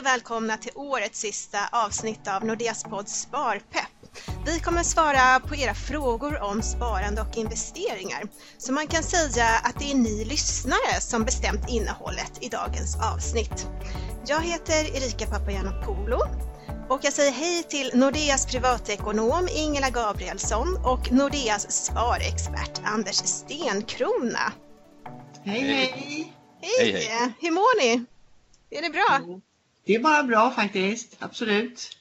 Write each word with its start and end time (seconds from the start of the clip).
och 0.00 0.06
välkomna 0.06 0.56
till 0.56 0.72
årets 0.74 1.20
sista 1.20 1.58
avsnitt 1.72 2.28
av 2.28 2.44
Nordeas 2.44 2.84
podd 2.84 3.08
Sparpepp. 3.08 3.88
Vi 4.46 4.60
kommer 4.60 4.82
svara 4.82 5.40
på 5.40 5.56
era 5.56 5.74
frågor 5.74 6.42
om 6.42 6.62
sparande 6.62 7.22
och 7.22 7.36
investeringar. 7.36 8.22
Så 8.58 8.72
man 8.72 8.86
kan 8.86 9.02
säga 9.02 9.46
att 9.64 9.78
det 9.78 9.90
är 9.90 9.94
ni 9.94 10.24
lyssnare 10.24 11.00
som 11.00 11.24
bestämt 11.24 11.68
innehållet 11.68 12.32
i 12.40 12.48
dagens 12.48 12.96
avsnitt. 13.14 13.66
Jag 14.26 14.40
heter 14.40 14.96
Erika 14.96 15.26
Papagiannopoulou 15.26 16.22
och 16.88 17.00
jag 17.02 17.12
säger 17.12 17.32
hej 17.32 17.62
till 17.62 17.90
Nordeas 17.94 18.46
privatekonom 18.46 19.48
Ingela 19.50 19.90
Gabrielsson 19.90 20.76
och 20.84 21.12
Nordeas 21.12 21.72
sparexpert 21.72 22.80
Anders 22.84 23.16
Stenkrona. 23.16 24.52
Hej 25.44 25.60
hej! 25.60 26.34
Hej! 26.62 26.92
Hej, 26.92 26.92
hej. 26.92 27.32
Hur 27.40 27.50
mår 27.50 27.82
ni? 27.82 28.04
Är 28.70 28.82
det 28.82 28.90
bra? 28.90 29.40
Det 29.84 29.94
är 29.94 30.00
bara 30.00 30.22
bra 30.22 30.50
faktiskt, 30.50 31.16
absolut. 31.18 31.96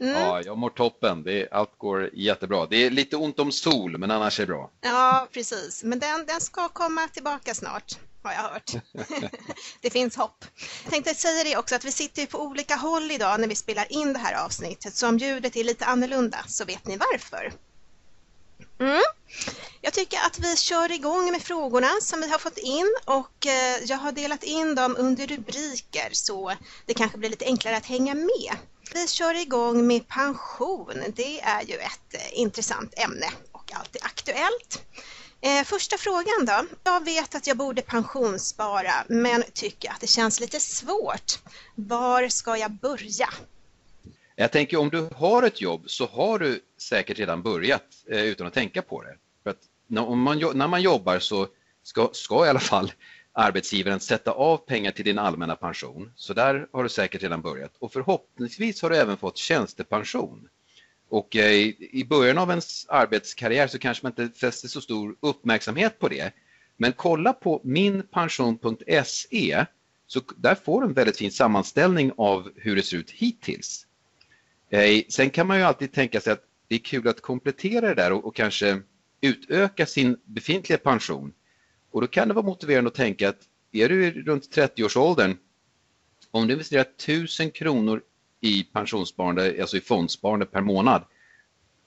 Mm. 0.00 0.22
Ja, 0.22 0.42
jag 0.42 0.58
mår 0.58 0.70
toppen. 0.70 1.22
Det 1.22 1.42
är, 1.42 1.54
allt 1.54 1.78
går 1.78 2.10
jättebra. 2.14 2.66
Det 2.66 2.76
är 2.76 2.90
lite 2.90 3.16
ont 3.16 3.38
om 3.38 3.52
sol, 3.52 3.98
men 3.98 4.10
annars 4.10 4.40
är 4.40 4.46
det 4.46 4.52
bra. 4.52 4.70
Ja, 4.80 5.28
precis. 5.32 5.84
Men 5.84 5.98
den, 5.98 6.26
den 6.26 6.40
ska 6.40 6.68
komma 6.68 7.08
tillbaka 7.08 7.54
snart, 7.54 7.98
har 8.22 8.32
jag 8.32 8.40
hört. 8.40 8.72
det 9.80 9.90
finns 9.90 10.16
hopp. 10.16 10.44
Jag 10.84 10.92
tänkte 10.92 11.14
säga 11.14 11.44
det 11.44 11.56
också 11.56 11.74
att 11.74 11.84
vi 11.84 11.92
sitter 11.92 12.20
ju 12.20 12.26
på 12.26 12.42
olika 12.42 12.74
håll 12.74 13.10
idag 13.10 13.40
när 13.40 13.48
vi 13.48 13.54
spelar 13.54 13.92
in 13.92 14.12
det 14.12 14.18
här 14.18 14.44
avsnittet, 14.44 14.94
så 14.94 15.08
om 15.08 15.18
ljudet 15.18 15.56
är 15.56 15.64
lite 15.64 15.84
annorlunda 15.84 16.38
så 16.46 16.64
vet 16.64 16.86
ni 16.86 16.96
varför. 16.96 17.52
Mm. 18.80 19.02
Jag 19.80 19.92
tycker 19.92 20.18
att 20.26 20.38
vi 20.38 20.56
kör 20.56 20.92
igång 20.92 21.32
med 21.32 21.42
frågorna 21.42 21.90
som 22.02 22.20
vi 22.20 22.28
har 22.28 22.38
fått 22.38 22.58
in 22.58 22.96
och 23.04 23.46
eh, 23.46 23.84
jag 23.84 23.96
har 23.96 24.12
delat 24.12 24.42
in 24.42 24.74
dem 24.74 24.96
under 24.98 25.26
rubriker 25.26 26.08
så 26.12 26.52
det 26.86 26.94
kanske 26.94 27.18
blir 27.18 27.30
lite 27.30 27.44
enklare 27.44 27.76
att 27.76 27.86
hänga 27.86 28.14
med. 28.14 28.56
Vi 28.92 29.08
kör 29.08 29.34
igång 29.34 29.86
med 29.86 30.08
pension. 30.08 31.02
Det 31.16 31.40
är 31.40 31.62
ju 31.62 31.74
ett 31.74 32.14
eh, 32.14 32.40
intressant 32.40 32.94
ämne 32.98 33.26
och 33.52 33.72
alltid 33.74 34.02
aktuellt. 34.04 34.82
Eh, 35.40 35.64
första 35.64 35.98
frågan 35.98 36.44
då. 36.46 36.66
Jag 36.84 37.04
vet 37.04 37.34
att 37.34 37.46
jag 37.46 37.56
borde 37.56 37.82
pensionsspara 37.82 38.92
men 39.08 39.44
tycker 39.54 39.90
att 39.90 40.00
det 40.00 40.06
känns 40.06 40.40
lite 40.40 40.60
svårt. 40.60 41.38
Var 41.74 42.28
ska 42.28 42.56
jag 42.56 42.70
börja? 42.70 43.28
Jag 44.40 44.52
tänker 44.52 44.76
om 44.76 44.90
du 44.90 45.08
har 45.14 45.42
ett 45.42 45.60
jobb 45.60 45.84
så 45.86 46.06
har 46.06 46.38
du 46.38 46.60
säkert 46.76 47.18
redan 47.18 47.42
börjat 47.42 47.82
eh, 48.10 48.24
utan 48.24 48.46
att 48.46 48.54
tänka 48.54 48.82
på 48.82 49.02
det. 49.02 49.16
För 49.42 49.50
att 49.50 49.58
när, 49.86 50.08
om 50.08 50.20
man, 50.20 50.38
när 50.54 50.68
man 50.68 50.82
jobbar 50.82 51.18
så 51.18 51.46
ska, 51.82 52.10
ska 52.12 52.46
i 52.46 52.48
alla 52.48 52.60
fall 52.60 52.92
arbetsgivaren 53.32 54.00
sätta 54.00 54.30
av 54.30 54.56
pengar 54.56 54.90
till 54.90 55.04
din 55.04 55.18
allmänna 55.18 55.56
pension. 55.56 56.12
Så 56.16 56.34
där 56.34 56.68
har 56.72 56.82
du 56.82 56.88
säkert 56.88 57.22
redan 57.22 57.42
börjat. 57.42 57.72
Och 57.78 57.92
förhoppningsvis 57.92 58.82
har 58.82 58.90
du 58.90 58.96
även 58.96 59.16
fått 59.16 59.36
tjänstepension. 59.36 60.48
Och 61.08 61.36
eh, 61.36 61.52
i 61.80 62.06
början 62.08 62.38
av 62.38 62.50
ens 62.50 62.86
arbetskarriär 62.88 63.66
så 63.66 63.78
kanske 63.78 64.06
man 64.06 64.12
inte 64.18 64.38
fäster 64.38 64.68
så 64.68 64.80
stor 64.80 65.16
uppmärksamhet 65.20 65.98
på 65.98 66.08
det. 66.08 66.32
Men 66.76 66.92
kolla 66.92 67.32
på 67.32 67.60
minpension.se 67.64 69.64
så 70.06 70.20
där 70.36 70.54
får 70.54 70.80
du 70.80 70.86
en 70.86 70.94
väldigt 70.94 71.16
fin 71.16 71.32
sammanställning 71.32 72.12
av 72.16 72.50
hur 72.56 72.76
det 72.76 72.82
ser 72.82 72.96
ut 72.96 73.10
hittills. 73.10 73.84
Eh, 74.70 75.02
sen 75.08 75.30
kan 75.30 75.46
man 75.46 75.58
ju 75.58 75.62
alltid 75.62 75.92
tänka 75.92 76.20
sig 76.20 76.32
att 76.32 76.44
det 76.68 76.74
är 76.74 76.78
kul 76.78 77.08
att 77.08 77.20
komplettera 77.20 77.88
det 77.88 77.94
där 77.94 78.12
och, 78.12 78.24
och 78.24 78.36
kanske 78.36 78.82
utöka 79.20 79.86
sin 79.86 80.16
befintliga 80.24 80.78
pension. 80.78 81.32
Och 81.90 82.00
då 82.00 82.06
kan 82.06 82.28
det 82.28 82.34
vara 82.34 82.46
motiverande 82.46 82.88
att 82.88 82.94
tänka 82.94 83.28
att 83.28 83.40
är 83.72 83.88
du 83.88 84.10
runt 84.10 84.56
30-årsåldern, 84.56 85.36
om 86.30 86.46
du 86.46 86.52
investerar 86.52 86.82
1000 86.82 87.50
kronor 87.50 88.02
i 88.40 88.64
pensionssparande, 88.64 89.56
alltså 89.60 89.76
i 89.76 89.80
fondsparande 89.80 90.46
per 90.46 90.60
månad 90.60 91.04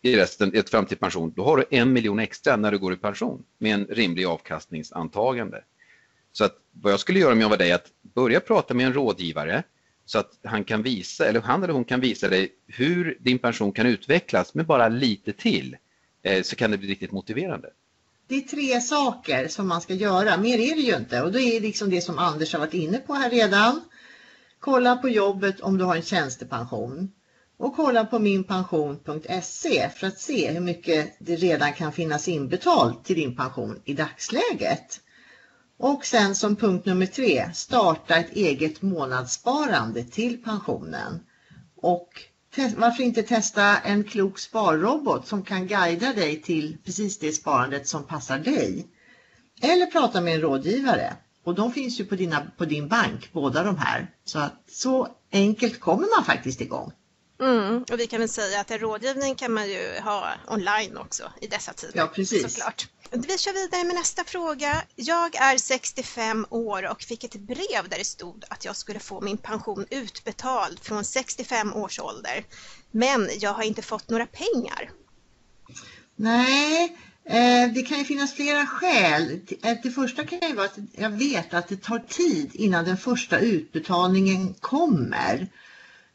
i 0.01 0.16
resten, 0.16 0.53
ett 0.53 0.69
fram 0.69 0.85
till 0.85 0.97
pension, 0.97 1.33
då 1.35 1.43
har 1.43 1.57
du 1.57 1.66
en 1.69 1.93
miljon 1.93 2.19
extra 2.19 2.55
när 2.55 2.71
du 2.71 2.77
går 2.77 2.93
i 2.93 2.97
pension 2.97 3.44
med 3.57 3.73
en 3.73 3.85
rimlig 3.85 4.25
avkastningsantagande. 4.25 5.63
Så 6.31 6.45
att 6.45 6.57
vad 6.72 6.94
jag 6.94 7.00
skulle 7.00 7.19
göra 7.19 7.33
om 7.33 7.41
jag 7.41 7.50
var 7.50 7.57
dig, 7.57 7.72
att 7.72 7.91
börja 8.01 8.39
prata 8.39 8.73
med 8.73 8.85
en 8.85 8.94
rådgivare 8.94 9.63
så 10.06 10.19
att 10.19 10.39
han 10.44 10.63
kan 10.63 10.84
visa, 10.84 11.25
eller 11.25 11.41
han 11.41 11.63
eller 11.63 11.73
hon 11.73 11.85
kan 11.85 12.00
visa 12.00 12.29
dig 12.29 12.50
hur 12.67 13.17
din 13.19 13.39
pension 13.39 13.72
kan 13.72 13.85
utvecklas 13.85 14.53
med 14.53 14.66
bara 14.66 14.89
lite 14.89 15.34
till. 15.34 15.78
Eh, 16.23 16.44
så 16.44 16.56
kan 16.56 16.72
det 16.72 16.78
bli 16.78 16.88
riktigt 16.88 17.12
motiverande. 17.12 17.69
Det 18.28 18.35
är 18.35 18.41
tre 18.41 18.81
saker 18.81 19.47
som 19.47 19.67
man 19.67 19.81
ska 19.81 19.94
göra, 19.94 20.38
mer 20.38 20.59
är 20.59 20.75
det 20.75 20.81
ju 20.81 20.95
inte. 20.95 21.22
Och 21.22 21.31
det 21.31 21.41
är 21.41 21.62
liksom 21.62 21.89
det 21.89 22.01
som 22.01 22.19
Anders 22.19 22.53
har 22.53 22.59
varit 22.59 22.73
inne 22.73 22.97
på 22.97 23.13
här 23.13 23.29
redan. 23.29 23.81
Kolla 24.59 24.95
på 24.95 25.09
jobbet 25.09 25.59
om 25.59 25.78
du 25.78 25.84
har 25.84 25.95
en 25.95 26.01
tjänstepension. 26.01 27.12
Och 27.57 27.75
kolla 27.75 28.06
på 28.06 28.19
minpension.se 28.19 29.89
för 29.89 30.07
att 30.07 30.19
se 30.19 30.51
hur 30.51 30.59
mycket 30.59 31.16
det 31.19 31.35
redan 31.35 31.73
kan 31.73 31.91
finnas 31.91 32.28
inbetalt 32.28 33.06
till 33.06 33.16
din 33.16 33.35
pension 33.35 33.81
i 33.85 33.94
dagsläget. 33.94 35.00
Och 35.84 36.06
sen 36.06 36.36
som 36.36 36.56
punkt 36.56 36.86
nummer 36.86 37.06
tre, 37.06 37.50
starta 37.53 38.16
ett 38.16 38.31
eget 38.31 38.81
månadssparande 38.81 40.03
till 40.03 40.44
pensionen. 40.44 41.19
Och 41.75 42.09
varför 42.75 43.03
inte 43.03 43.24
testa 43.24 43.78
en 43.78 44.03
klok 44.03 44.40
sparrobot 44.40 45.28
som 45.28 45.44
kan 45.44 45.68
guida 45.68 46.14
dig 46.14 46.42
till 46.42 46.78
precis 46.86 47.19
det 47.19 47.31
sparandet 47.31 47.88
som 47.88 48.03
passar 48.03 48.40
dig. 48.40 48.88
Eller 49.62 49.86
prata 49.86 50.22
med 50.22 50.36
en 50.36 50.42
rådgivare. 50.42 51.14
Och 51.44 51.56
de 51.56 51.74
finns 51.74 52.00
ju 52.00 52.06
på, 52.06 52.16
dina, 52.16 52.52
på 52.58 52.66
din 52.66 52.88
bank, 52.88 53.30
båda 53.34 53.63
de 53.63 53.78
här. 53.78 54.12
Så 54.25 54.40
att 54.40 54.63
så 54.72 55.08
enkelt 55.31 55.80
kommer 55.80 56.18
man 56.18 56.25
faktiskt 56.25 56.62
igång. 56.62 56.92
Mm, 57.41 57.84
och 57.91 58.00
vi 58.00 58.07
kan 58.07 58.19
väl 58.19 58.29
säga 58.29 58.59
att 58.59 58.72
en 58.72 58.79
rådgivning 58.79 59.35
kan 59.35 59.53
man 59.53 59.69
ju 59.69 60.00
ha 60.03 60.34
online 60.47 60.97
också 60.97 61.31
i 61.41 61.47
dessa 61.47 61.74
tider. 61.74 61.94
Ja, 61.97 62.07
precis. 62.07 62.41
Såklart. 62.53 62.88
Vi 63.12 63.38
kör 63.38 63.53
vidare 63.53 63.84
med 63.84 63.96
nästa 63.96 64.24
fråga. 64.24 64.84
Jag 64.96 65.35
är 65.35 65.57
65 65.57 66.46
år 66.50 66.91
och 66.91 67.01
fick 67.01 67.24
ett 67.24 67.35
brev 67.35 67.90
där 67.90 67.97
det 67.97 68.06
stod 68.06 68.44
att 68.50 68.66
jag 68.66 68.75
skulle 68.75 69.00
få 69.00 69.22
min 69.22 69.38
pension 69.38 69.85
utbetald 69.90 70.80
från 70.80 71.06
65 71.06 71.74
års 71.74 72.00
ålder. 72.00 72.46
Men 72.91 73.30
jag 73.40 73.53
har 73.53 73.63
inte 73.63 73.81
fått 73.81 74.09
några 74.09 74.25
pengar. 74.25 74.91
Nej, 76.16 76.97
eh, 77.25 77.74
det 77.74 77.81
kan 77.81 77.97
ju 77.97 78.03
finnas 78.03 78.34
flera 78.34 78.66
skäl. 78.68 79.40
Eh, 79.63 79.78
Det 79.84 79.91
första 79.91 80.25
kan 80.25 80.40
ju 80.50 80.56
vara 80.56 80.66
att 80.66 80.78
jag 80.94 81.09
vet 81.09 81.53
att 81.53 81.68
det 81.68 81.81
tar 81.81 82.00
tid 82.00 82.51
innan 82.53 82.85
den 82.85 82.97
första 82.97 83.40
utbetalningen 83.40 84.53
kommer. 84.53 85.47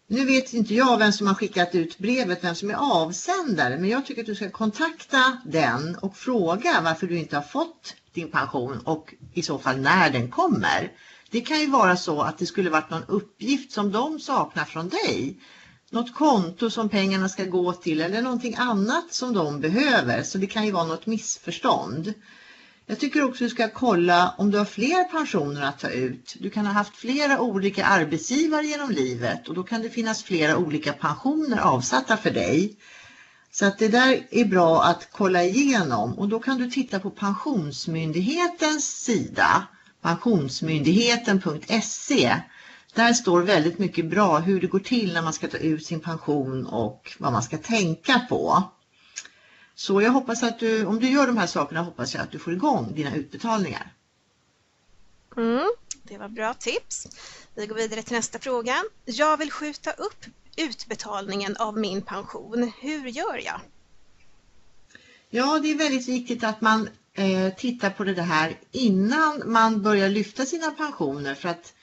Nu 0.09 0.25
vet 0.25 0.55
inte 0.55 0.75
jag 0.75 0.99
vem 0.99 1.13
som 1.13 1.27
har 1.27 1.35
skickat 1.35 1.75
ut 1.75 1.99
brevet, 1.99 2.45
vem 2.45 2.55
som 2.55 2.71
är 2.71 2.75
avsändare, 2.75 3.79
men 3.79 3.91
jag 3.91 4.07
tycker 4.07 4.23
att 4.23 4.27
du 4.27 4.35
ska 4.35 4.51
kontakta 4.51 5.39
den 5.45 5.97
och 5.97 6.17
fråga 6.17 6.81
varför 6.85 7.07
du 7.07 7.19
inte 7.19 7.37
har 7.37 7.43
fått 7.43 7.95
din 8.13 8.31
pension 8.31 8.79
och 8.79 9.15
i 9.35 9.43
så 9.43 9.59
fall 9.59 9.81
när 9.81 10.11
den 10.11 10.31
kommer. 10.31 10.93
Det 11.31 11.41
kan 11.41 11.61
ju 11.61 11.67
vara 11.67 11.97
så 11.97 12.23
att 12.23 12.39
det 12.39 12.47
skulle 12.47 12.71
varit 12.71 12.91
någon 12.91 13.05
uppgift 13.09 13.73
som 13.73 13.93
de 13.93 14.21
saknar 14.21 14.65
från 14.65 14.89
dig. 14.89 15.41
Något 15.91 16.15
konto 16.15 16.71
som 16.71 16.89
pengarna 16.89 17.29
ska 17.29 17.45
gå 17.45 17.73
till 17.73 18.01
eller 18.01 18.23
någonting 18.23 18.55
annat 18.59 19.15
som 19.15 19.35
de 19.35 19.61
behöver. 19.61 20.23
Så 20.23 20.39
det 20.39 20.47
kan 20.47 20.65
ju 20.67 20.71
vara 20.73 20.87
något 20.87 21.07
missförstånd. 21.07 22.15
Jag 22.89 23.01
tycker 23.01 23.25
också 23.25 23.45
du 23.45 23.51
ska 23.51 23.69
kolla 23.69 24.35
om 24.39 24.51
du 24.51 24.59
har 24.59 24.65
fler 24.65 25.05
pensioner 25.05 25.63
att 25.63 25.79
ta 25.79 25.89
ut. 25.89 26.37
Du 26.41 26.51
kan 26.51 26.67
ha 26.67 26.73
haft 26.73 26.97
flera 26.97 27.41
olika 27.41 27.85
arbetsgivare 27.85 28.67
genom 28.67 28.91
livet 28.91 29.49
och 29.49 29.55
då 29.55 29.63
kan 29.63 29.83
det 29.83 29.91
finnas 29.91 30.23
flera 30.23 30.57
olika 30.57 30.93
pensioner 30.93 31.59
avsatta 31.59 32.17
för 32.17 32.31
dig. 32.31 32.77
Så 33.53 33.67
att 33.67 33.79
det 33.79 33.89
där 33.89 34.27
är 34.31 34.45
bra 34.45 34.83
att 34.83 35.09
kolla 35.13 35.43
igenom 35.43 36.19
och 36.19 36.29
då 36.29 36.39
kan 36.39 36.59
du 36.59 36.71
titta 36.71 37.01
på 37.01 37.11
Pensionsmyndighetens 37.11 39.05
sida, 39.05 39.67
pensionsmyndigheten.se. 40.03 42.41
Där 42.95 43.13
står 43.13 43.43
väldigt 43.43 43.79
mycket 43.79 44.11
bra 44.11 44.39
hur 44.39 44.61
det 44.61 44.67
går 44.67 44.79
till 44.79 45.15
när 45.15 45.23
man 45.23 45.33
ska 45.33 45.49
ta 45.49 45.57
ut 45.57 45.87
sin 45.87 46.01
pension 46.01 46.67
och 46.67 47.17
vad 47.19 47.33
man 47.33 47.43
ska 47.43 47.59
tänka 47.59 48.21
på. 48.29 48.63
Så 49.79 50.03
jag 50.03 50.11
hoppas 50.11 50.43
att 50.43 50.59
du, 50.59 50.85
om 50.85 51.01
du 51.01 51.11
gör 51.11 51.27
de 51.27 51.37
här 51.37 51.47
sakerna 51.47 51.83
hoppas 51.83 52.15
jag 52.15 52.23
att 52.23 52.31
du 52.31 52.39
får 52.39 52.53
igång 52.53 52.95
dina 52.95 53.17
utbetalningar. 53.17 53.93
Mm, 55.37 55.71
det 56.03 56.19
var 56.19 56.29
bra 56.29 56.55
tips. 56.55 57.07
Vi 57.55 57.67
går 57.67 57.75
vidare 57.75 58.03
till 58.03 58.17
nästa 58.17 58.39
fråga. 58.39 58.83
Jag 59.05 59.37
vill 59.37 59.51
skjuta 59.51 59.91
upp 59.91 60.25
utbetalningen 60.57 61.57
av 61.57 61.79
min 61.79 62.03
pension. 62.03 62.73
Hur 62.81 63.07
gör 63.09 63.41
jag? 63.45 63.61
Ja, 65.31 65.59
det 65.63 65.71
är 65.71 65.79
väldigt 65.79 66.09
viktigt 66.09 66.45
att 66.45 66.61
man 66.61 66.89
eh, 67.13 67.55
tittar 67.57 67.91
på 67.91 68.05
det 68.05 68.23
här 68.23 68.59
innan 68.73 69.43
man 69.47 69.83
börjar 69.83 70.09
lyfta 70.09 70.47
sina 70.47 70.71
pensioner 70.71 71.35
för 71.35 71.49
att 71.49 71.75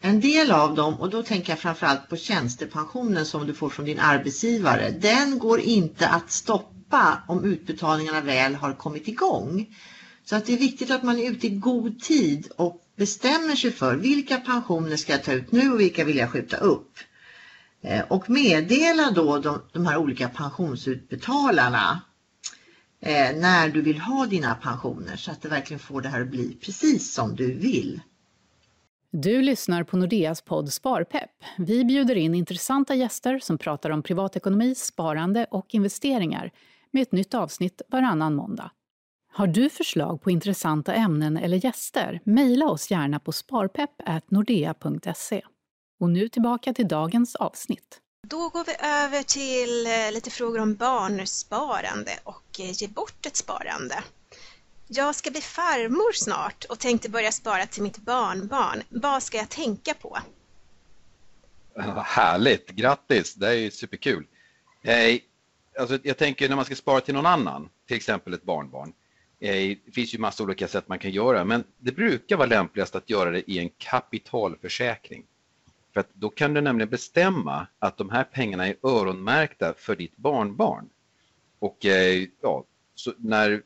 en 0.00 0.20
del 0.20 0.50
av 0.50 0.74
dem, 0.74 1.00
och 1.00 1.10
då 1.10 1.22
tänker 1.22 1.52
jag 1.52 1.58
framförallt 1.58 2.08
på 2.08 2.16
tjänstepensionen 2.16 3.26
som 3.26 3.46
du 3.46 3.54
får 3.54 3.68
från 3.68 3.86
din 3.86 4.00
arbetsgivare, 4.00 4.90
den 4.90 5.38
går 5.38 5.60
inte 5.60 6.08
att 6.08 6.30
stoppa 6.30 6.75
om 7.26 7.44
utbetalningarna 7.44 8.20
väl 8.20 8.54
har 8.54 8.72
kommit 8.72 9.08
igång. 9.08 9.76
Så 10.24 10.36
att 10.36 10.46
det 10.46 10.52
är 10.52 10.58
viktigt 10.58 10.90
att 10.90 11.02
man 11.02 11.18
är 11.18 11.30
ute 11.30 11.46
i 11.46 11.50
god 11.50 12.00
tid 12.00 12.48
och 12.56 12.82
bestämmer 12.96 13.56
sig 13.56 13.72
för 13.72 13.96
vilka 13.96 14.36
pensioner 14.36 14.96
ska 14.96 15.12
jag 15.12 15.24
ta 15.24 15.32
ut 15.32 15.52
nu 15.52 15.72
och 15.72 15.80
vilka 15.80 16.04
vill 16.04 16.16
jag 16.16 16.30
skjuta 16.30 16.56
upp. 16.56 16.92
Eh, 17.82 18.04
och 18.08 18.30
meddela 18.30 19.10
då 19.10 19.38
de, 19.38 19.62
de 19.72 19.86
här 19.86 19.96
olika 19.96 20.28
pensionsutbetalarna 20.28 22.00
eh, 23.00 23.36
när 23.36 23.68
du 23.68 23.82
vill 23.82 23.98
ha 23.98 24.26
dina 24.26 24.54
pensioner 24.54 25.16
så 25.16 25.30
att 25.30 25.42
det 25.42 25.48
verkligen 25.48 25.80
får 25.80 26.00
det 26.00 26.08
här 26.08 26.20
att 26.20 26.30
bli 26.30 26.58
precis 26.60 27.12
som 27.12 27.36
du 27.36 27.54
vill. 27.54 28.00
Du 29.10 29.42
lyssnar 29.42 29.84
på 29.84 29.96
Nordeas 29.96 30.42
podd 30.42 30.72
Sparpepp. 30.72 31.30
Vi 31.58 31.84
bjuder 31.84 32.14
in 32.14 32.34
intressanta 32.34 32.94
gäster 32.94 33.38
som 33.38 33.58
pratar 33.58 33.90
om 33.90 34.02
privatekonomi, 34.02 34.74
sparande 34.74 35.46
och 35.50 35.66
investeringar 35.74 36.50
med 36.90 37.02
ett 37.02 37.12
nytt 37.12 37.34
avsnitt 37.34 37.82
varannan 37.88 38.34
måndag. 38.34 38.70
Har 39.32 39.46
du 39.46 39.70
förslag 39.70 40.22
på 40.22 40.30
intressanta 40.30 40.94
ämnen 40.94 41.36
eller 41.36 41.64
gäster? 41.64 42.20
Mejla 42.24 42.66
oss 42.66 42.90
gärna 42.90 43.20
på 43.20 43.32
sparpepp.nordea.se. 43.32 45.42
Och 46.00 46.10
nu 46.10 46.28
tillbaka 46.28 46.74
till 46.74 46.88
dagens 46.88 47.36
avsnitt. 47.36 48.00
Då 48.28 48.48
går 48.48 48.64
vi 48.64 48.72
över 48.86 49.22
till 49.22 49.86
eh, 49.86 50.12
lite 50.12 50.30
frågor 50.30 50.60
om 50.60 50.74
barnsparande 50.74 52.10
och 52.24 52.60
eh, 52.60 52.82
ge 52.82 52.88
bort 52.88 53.26
ett 53.26 53.36
sparande. 53.36 54.04
Jag 54.88 55.14
ska 55.14 55.30
bli 55.30 55.40
farmor 55.40 56.12
snart 56.12 56.64
och 56.64 56.78
tänkte 56.78 57.10
börja 57.10 57.32
spara 57.32 57.66
till 57.66 57.82
mitt 57.82 57.98
barnbarn. 57.98 58.82
Vad 58.88 59.22
ska 59.22 59.36
jag 59.36 59.48
tänka 59.48 59.94
på? 59.94 60.18
Härligt, 62.04 62.70
grattis, 62.70 63.34
det 63.34 63.48
är 63.48 63.52
ju 63.52 63.70
superkul. 63.70 64.26
Alltså, 65.78 65.98
jag 66.02 66.16
tänker 66.16 66.48
när 66.48 66.56
man 66.56 66.64
ska 66.64 66.74
spara 66.74 67.00
till 67.00 67.14
någon 67.14 67.26
annan, 67.26 67.68
till 67.86 67.96
exempel 67.96 68.34
ett 68.34 68.42
barnbarn. 68.42 68.92
Eh, 69.40 69.76
det 69.84 69.92
finns 69.92 70.14
ju 70.14 70.18
massa 70.18 70.44
olika 70.44 70.68
sätt 70.68 70.88
man 70.88 70.98
kan 70.98 71.10
göra, 71.10 71.44
men 71.44 71.64
det 71.78 71.92
brukar 71.92 72.36
vara 72.36 72.48
lämpligast 72.48 72.96
att 72.96 73.10
göra 73.10 73.30
det 73.30 73.50
i 73.50 73.58
en 73.58 73.70
kapitalförsäkring. 73.78 75.24
För 75.92 76.00
att 76.00 76.08
då 76.12 76.28
kan 76.28 76.54
du 76.54 76.60
nämligen 76.60 76.90
bestämma 76.90 77.66
att 77.78 77.98
de 77.98 78.10
här 78.10 78.24
pengarna 78.24 78.66
är 78.66 78.76
öronmärkta 78.82 79.74
för 79.78 79.96
ditt 79.96 80.16
barnbarn. 80.16 80.88
Och 81.58 81.86
eh, 81.86 82.26
ja, 82.42 82.64
så 82.94 83.12
när, 83.18 83.62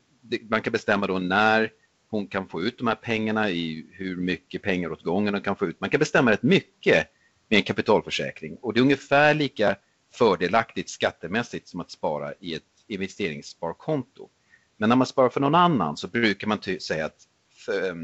man 0.49 0.61
kan 0.61 0.73
bestämma 0.73 1.07
då 1.07 1.19
när 1.19 1.71
hon 2.07 2.27
kan 2.27 2.47
få 2.47 2.61
ut 2.61 2.77
de 2.77 2.87
här 2.87 2.95
pengarna, 2.95 3.49
i 3.49 3.85
hur 3.91 4.15
mycket 4.15 4.61
pengar 4.61 4.91
åt 4.91 5.03
gången 5.03 5.33
hon 5.33 5.43
kan 5.43 5.55
få 5.55 5.65
ut. 5.65 5.81
Man 5.81 5.89
kan 5.89 5.99
bestämma 5.99 6.31
rätt 6.31 6.43
mycket 6.43 7.07
med 7.49 7.57
en 7.57 7.63
kapitalförsäkring 7.63 8.55
och 8.55 8.73
det 8.73 8.79
är 8.79 8.81
ungefär 8.81 9.33
lika 9.33 9.75
fördelaktigt 10.11 10.89
skattemässigt 10.89 11.67
som 11.67 11.79
att 11.79 11.91
spara 11.91 12.33
i 12.39 12.53
ett 12.55 12.63
investeringssparkonto. 12.87 14.29
Men 14.77 14.89
när 14.89 14.95
man 14.95 15.07
sparar 15.07 15.29
för 15.29 15.39
någon 15.39 15.55
annan 15.55 15.97
så 15.97 16.07
brukar 16.07 16.47
man 16.47 16.61
säga 16.79 17.05
att, 17.05 17.27
för, 17.65 17.89
eh, 17.89 17.95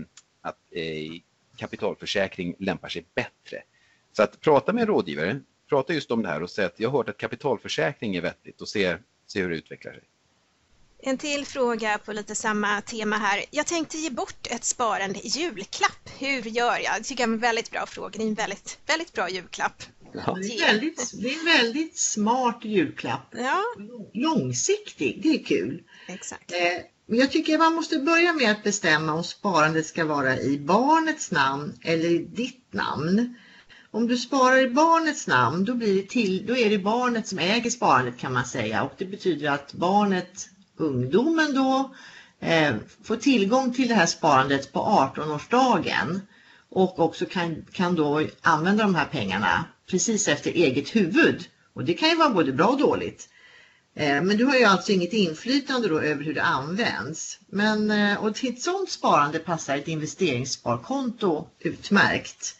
att 0.41 0.59
eh, 0.71 1.21
kapitalförsäkring 1.57 2.55
lämpar 2.59 2.89
sig 2.89 3.05
bättre. 3.15 3.63
Så 4.13 4.23
att 4.23 4.41
prata 4.41 4.73
med 4.73 4.81
en 4.81 4.87
rådgivare, 4.87 5.41
prata 5.69 5.93
just 5.93 6.11
om 6.11 6.21
det 6.21 6.29
här 6.29 6.43
och 6.43 6.49
säga 6.49 6.67
att 6.67 6.79
jag 6.79 6.89
har 6.89 6.97
hört 6.97 7.09
att 7.09 7.17
kapitalförsäkring 7.17 8.15
är 8.15 8.21
vettigt 8.21 8.61
och 8.61 8.69
se, 8.69 8.97
se 9.27 9.41
hur 9.41 9.49
det 9.49 9.55
utvecklar 9.55 9.91
sig. 9.91 10.03
En 10.99 11.17
till 11.17 11.45
fråga 11.45 11.97
på 11.97 12.13
lite 12.13 12.35
samma 12.35 12.81
tema 12.81 13.17
här. 13.17 13.45
Jag 13.51 13.67
tänkte 13.67 13.97
ge 13.97 14.09
bort 14.09 14.47
ett 14.49 14.63
sparande 14.63 15.19
i 15.19 15.27
julklapp. 15.27 16.09
Hur 16.19 16.41
gör 16.41 16.77
jag? 16.83 16.93
Det 16.97 17.03
tycker 17.03 17.23
jag 17.23 17.29
är 17.29 17.33
en 17.33 17.39
väldigt 17.39 17.71
bra 17.71 17.85
fråga. 17.85 18.17
Det 18.17 18.23
är 18.23 18.27
en 18.27 18.33
väldigt, 18.33 18.79
väldigt 18.85 19.13
bra 19.13 19.29
julklapp. 19.29 19.83
Ja. 20.13 20.37
Det, 20.41 20.47
är 20.47 20.67
väldigt, 20.67 21.11
det 21.21 21.33
är 21.33 21.39
en 21.39 21.45
väldigt 21.45 21.97
smart 21.97 22.59
julklapp. 22.61 23.33
Ja. 23.37 23.63
Långsiktig, 24.13 25.19
det 25.23 25.29
är 25.29 25.43
kul. 25.43 25.83
Exakt. 26.07 26.51
Eh, 26.51 26.57
men 27.05 27.19
jag 27.19 27.31
tycker 27.31 27.57
man 27.57 27.73
måste 27.73 27.99
börja 27.99 28.33
med 28.33 28.51
att 28.51 28.63
bestämma 28.63 29.13
om 29.13 29.23
sparandet 29.23 29.85
ska 29.85 30.05
vara 30.05 30.39
i 30.39 30.57
barnets 30.57 31.31
namn 31.31 31.73
eller 31.81 32.09
i 32.09 32.17
ditt 32.17 32.73
namn. 32.73 33.35
Om 33.91 34.07
du 34.07 34.17
sparar 34.17 34.57
i 34.57 34.69
barnets 34.69 35.27
namn 35.27 35.65
då, 35.65 35.73
blir 35.73 35.95
det 35.95 36.09
till, 36.09 36.45
då 36.45 36.57
är 36.57 36.69
det 36.69 36.77
barnet 36.77 37.27
som 37.27 37.39
äger 37.39 37.69
sparandet 37.69 38.17
kan 38.17 38.33
man 38.33 38.45
säga 38.45 38.83
och 38.83 38.93
det 38.97 39.05
betyder 39.05 39.51
att 39.51 39.73
barnet, 39.73 40.49
ungdomen 40.77 41.53
då, 41.53 41.95
eh, 42.39 42.75
får 43.03 43.15
tillgång 43.15 43.73
till 43.73 43.87
det 43.87 43.95
här 43.95 44.05
sparandet 44.05 44.73
på 44.73 44.79
18-årsdagen 44.79 46.21
och 46.69 46.99
också 46.99 47.25
kan, 47.25 47.65
kan 47.71 47.95
då 47.95 48.27
använda 48.41 48.83
de 48.83 48.95
här 48.95 49.05
pengarna 49.05 49.65
precis 49.89 50.27
efter 50.27 50.51
eget 50.51 50.95
huvud. 50.95 51.47
Och 51.73 51.83
det 51.83 51.93
kan 51.93 52.09
ju 52.09 52.15
vara 52.15 52.29
både 52.29 52.53
bra 52.53 52.67
och 52.67 52.77
dåligt. 52.77 53.29
Eh, 53.95 54.21
men 54.21 54.37
du 54.37 54.45
har 54.45 54.55
ju 54.55 54.63
alltså 54.63 54.91
inget 54.91 55.13
inflytande 55.13 55.87
då 55.87 55.99
över 55.99 56.23
hur 56.23 56.33
det 56.33 56.43
används. 56.43 57.39
Men, 57.47 57.91
eh, 57.91 58.23
och 58.23 58.35
till 58.35 58.53
ett 58.53 58.61
sådant 58.61 58.89
sparande 58.89 59.39
passar 59.39 59.77
ett 59.77 59.87
investeringssparkonto 59.87 61.47
utmärkt. 61.59 62.55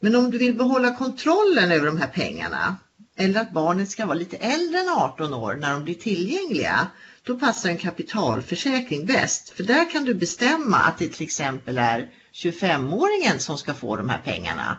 Men 0.00 0.16
om 0.16 0.30
du 0.30 0.38
vill 0.38 0.54
behålla 0.54 0.96
kontrollen 0.96 1.72
över 1.72 1.86
de 1.86 1.96
här 1.98 2.08
pengarna 2.08 2.76
eller 3.16 3.40
att 3.40 3.52
barnet 3.52 3.90
ska 3.90 4.06
vara 4.06 4.18
lite 4.18 4.36
äldre 4.36 4.80
än 4.80 4.88
18 4.88 5.34
år 5.34 5.54
när 5.54 5.72
de 5.72 5.84
blir 5.84 5.94
tillgängliga, 5.94 6.86
då 7.22 7.38
passar 7.38 7.68
en 7.68 7.78
kapitalförsäkring 7.78 9.06
bäst. 9.06 9.50
För 9.50 9.62
där 9.62 9.90
kan 9.90 10.04
du 10.04 10.14
bestämma 10.14 10.76
att 10.76 10.98
det 10.98 11.08
till 11.08 11.24
exempel 11.24 11.78
är 11.78 12.10
25-åringen 12.32 13.38
som 13.38 13.58
ska 13.58 13.74
få 13.74 13.96
de 13.96 14.08
här 14.08 14.20
pengarna. 14.24 14.78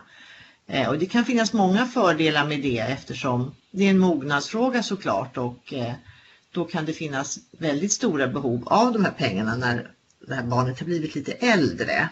Eh, 0.66 0.88
och 0.88 0.98
det 0.98 1.06
kan 1.06 1.24
finnas 1.24 1.52
många 1.52 1.86
fördelar 1.86 2.46
med 2.46 2.62
det 2.62 2.78
eftersom 2.78 3.54
det 3.70 3.84
är 3.84 3.90
en 3.90 3.98
mognadsfråga 3.98 4.82
såklart 4.82 5.36
och 5.36 5.72
eh, 5.72 5.92
då 6.52 6.64
kan 6.64 6.84
det 6.84 6.92
finnas 6.92 7.38
väldigt 7.58 7.92
stora 7.92 8.28
behov 8.28 8.68
av 8.68 8.92
de 8.92 9.04
här 9.04 9.12
pengarna 9.12 9.56
när 9.56 9.90
det 10.26 10.34
här 10.34 10.42
barnet 10.42 10.80
har 10.80 10.86
blivit 10.86 11.14
lite 11.14 11.32
äldre. 11.32 12.08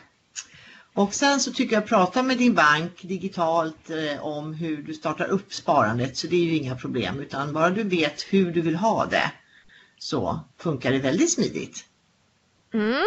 Och 0.93 1.15
sen 1.15 1.41
så 1.41 1.53
tycker 1.53 1.77
jag 1.77 1.87
prata 1.87 2.23
med 2.23 2.39
din 2.39 2.55
bank 2.55 3.03
digitalt 3.03 3.91
eh, 3.91 4.27
om 4.27 4.55
hur 4.55 4.83
du 4.83 4.95
startar 4.95 5.27
upp 5.27 5.55
sparandet 5.55 6.17
så 6.17 6.27
det 6.27 6.37
är 6.37 6.45
ju 6.45 6.57
inga 6.57 6.77
problem 6.77 7.21
utan 7.21 7.53
bara 7.53 7.71
du 7.71 7.83
vet 7.83 8.23
hur 8.23 8.53
du 8.53 8.61
vill 8.61 8.77
ha 8.77 9.07
det 9.07 9.33
så 9.99 10.41
funkar 10.59 10.93
det 10.93 10.99
väldigt 10.99 11.33
smidigt. 11.33 11.85
Mm. 12.75 13.07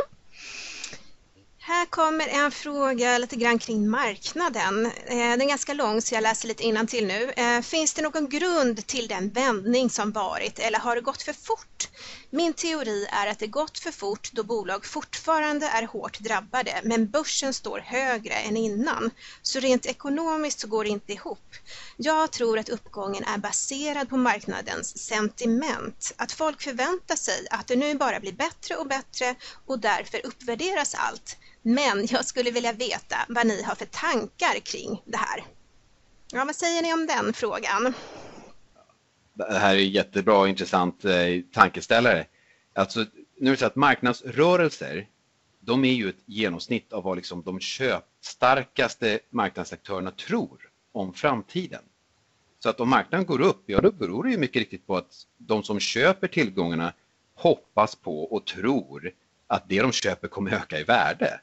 Här 1.67 1.85
kommer 1.85 2.27
en 2.27 2.51
fråga 2.51 3.17
lite 3.17 3.35
grann 3.35 3.59
kring 3.59 3.89
marknaden. 3.89 4.85
Eh, 4.85 5.17
den 5.17 5.41
är 5.41 5.47
ganska 5.47 5.73
lång 5.73 6.01
så 6.01 6.15
jag 6.15 6.21
läser 6.21 6.47
lite 6.47 6.85
till 6.87 7.07
nu. 7.07 7.31
Eh, 7.31 7.61
finns 7.61 7.93
det 7.93 8.01
någon 8.01 8.29
grund 8.29 8.87
till 8.87 9.07
den 9.07 9.29
vändning 9.29 9.89
som 9.89 10.11
varit 10.11 10.59
eller 10.59 10.79
har 10.79 10.95
det 10.95 11.01
gått 11.01 11.21
för 11.21 11.33
fort? 11.33 11.89
Min 12.29 12.53
teori 12.53 13.07
är 13.11 13.27
att 13.27 13.39
det 13.39 13.47
gått 13.47 13.79
för 13.79 13.91
fort 13.91 14.29
då 14.31 14.43
bolag 14.43 14.85
fortfarande 14.85 15.67
är 15.67 15.83
hårt 15.83 16.19
drabbade 16.19 16.81
men 16.83 17.09
börsen 17.09 17.53
står 17.53 17.79
högre 17.79 18.33
än 18.33 18.57
innan. 18.57 19.11
Så 19.41 19.59
rent 19.59 19.85
ekonomiskt 19.85 20.59
så 20.59 20.67
går 20.67 20.83
det 20.83 20.89
inte 20.89 21.13
ihop. 21.13 21.55
Jag 21.97 22.31
tror 22.31 22.59
att 22.59 22.69
uppgången 22.69 23.23
är 23.23 23.37
baserad 23.37 24.09
på 24.09 24.17
marknadens 24.17 24.97
sentiment. 24.97 26.13
Att 26.17 26.31
folk 26.31 26.61
förväntar 26.61 27.15
sig 27.15 27.47
att 27.51 27.67
det 27.67 27.75
nu 27.75 27.95
bara 27.95 28.19
blir 28.19 28.33
bättre 28.33 28.75
och 28.75 28.87
bättre 28.87 29.35
och 29.65 29.79
därför 29.79 30.25
uppvärderas 30.25 30.95
allt. 30.95 31.37
Men 31.67 32.07
jag 32.09 32.25
skulle 32.25 32.51
vilja 32.51 32.73
veta 32.73 33.15
vad 33.27 33.47
ni 33.47 33.63
har 33.63 33.75
för 33.75 33.85
tankar 33.85 34.59
kring 34.59 35.01
det 35.05 35.17
här. 35.17 35.43
Ja, 36.31 36.45
vad 36.45 36.55
säger 36.55 36.81
ni 36.81 36.93
om 36.93 37.05
den 37.05 37.33
frågan? 37.33 37.93
Det 39.33 39.59
här 39.59 39.75
är 39.75 39.79
jättebra 39.79 40.37
och 40.39 40.49
intressant 40.49 41.05
eh, 41.05 41.11
tankeställare. 41.53 42.25
Alltså, 42.73 43.05
nu 43.39 43.47
är 43.47 43.51
det 43.51 43.57
så 43.57 43.65
att 43.65 43.75
marknadsrörelser, 43.75 45.07
de 45.59 45.85
är 45.85 45.93
ju 45.93 46.09
ett 46.09 46.23
genomsnitt 46.25 46.93
av 46.93 47.03
vad 47.03 47.15
liksom 47.17 47.43
de 47.43 47.59
köpstarkaste 47.59 49.19
marknadsaktörerna 49.29 50.11
tror 50.11 50.69
om 50.91 51.13
framtiden. 51.13 51.81
Så 52.59 52.69
att 52.69 52.79
om 52.79 52.89
marknaden 52.89 53.25
går 53.25 53.41
upp, 53.41 53.63
ja 53.65 53.81
då 53.81 53.91
beror 53.91 54.23
det 54.23 54.31
ju 54.31 54.37
mycket 54.37 54.59
riktigt 54.59 54.87
på 54.87 54.97
att 54.97 55.25
de 55.37 55.63
som 55.63 55.79
köper 55.79 56.27
tillgångarna 56.27 56.93
hoppas 57.35 57.95
på 57.95 58.23
och 58.23 58.45
tror 58.45 59.11
att 59.47 59.69
det 59.69 59.81
de 59.81 59.91
köper 59.91 60.27
kommer 60.27 60.51
öka 60.51 60.79
i 60.79 60.83
värde. 60.83 61.39